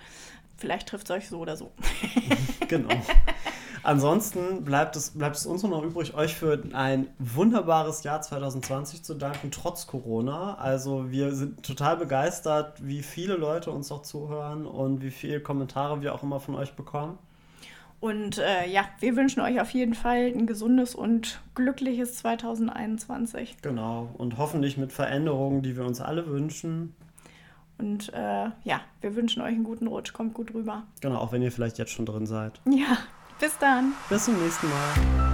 Vielleicht 0.56 0.88
trifft 0.88 1.10
es 1.10 1.10
euch 1.10 1.28
so 1.28 1.38
oder 1.38 1.56
so. 1.56 1.72
genau. 2.68 2.90
Ansonsten 3.82 4.62
bleibt 4.62 4.94
es, 4.94 5.10
bleibt 5.10 5.36
es 5.36 5.44
uns 5.44 5.62
nur 5.62 5.72
noch 5.72 5.82
übrig, 5.82 6.14
euch 6.14 6.34
für 6.34 6.62
ein 6.72 7.08
wunderbares 7.18 8.04
Jahr 8.04 8.22
2020 8.22 9.02
zu 9.02 9.14
danken, 9.14 9.50
trotz 9.50 9.88
Corona. 9.88 10.54
Also 10.54 11.10
wir 11.10 11.34
sind 11.34 11.64
total 11.64 11.96
begeistert, 11.96 12.86
wie 12.86 13.02
viele 13.02 13.34
Leute 13.34 13.72
uns 13.72 13.90
noch 13.90 14.02
zuhören 14.02 14.66
und 14.66 15.02
wie 15.02 15.10
viele 15.10 15.40
Kommentare 15.40 16.00
wir 16.00 16.14
auch 16.14 16.22
immer 16.22 16.38
von 16.38 16.54
euch 16.54 16.74
bekommen. 16.74 17.18
Und 18.02 18.38
äh, 18.38 18.66
ja, 18.68 18.84
wir 18.98 19.14
wünschen 19.14 19.40
euch 19.42 19.60
auf 19.60 19.70
jeden 19.70 19.94
Fall 19.94 20.32
ein 20.34 20.48
gesundes 20.48 20.96
und 20.96 21.40
glückliches 21.54 22.16
2021. 22.16 23.58
Genau, 23.62 24.10
und 24.18 24.38
hoffentlich 24.38 24.76
mit 24.76 24.92
Veränderungen, 24.92 25.62
die 25.62 25.76
wir 25.76 25.86
uns 25.86 26.00
alle 26.00 26.26
wünschen. 26.26 26.96
Und 27.78 28.12
äh, 28.12 28.50
ja, 28.64 28.80
wir 29.02 29.14
wünschen 29.14 29.40
euch 29.40 29.54
einen 29.54 29.62
guten 29.62 29.86
Rutsch. 29.86 30.12
Kommt 30.12 30.34
gut 30.34 30.52
rüber. 30.52 30.82
Genau, 31.00 31.18
auch 31.18 31.30
wenn 31.30 31.42
ihr 31.42 31.52
vielleicht 31.52 31.78
jetzt 31.78 31.92
schon 31.92 32.04
drin 32.04 32.26
seid. 32.26 32.60
Ja, 32.64 32.98
bis 33.38 33.56
dann. 33.58 33.92
Bis 34.08 34.24
zum 34.24 34.36
nächsten 34.42 34.66
Mal. 34.68 35.31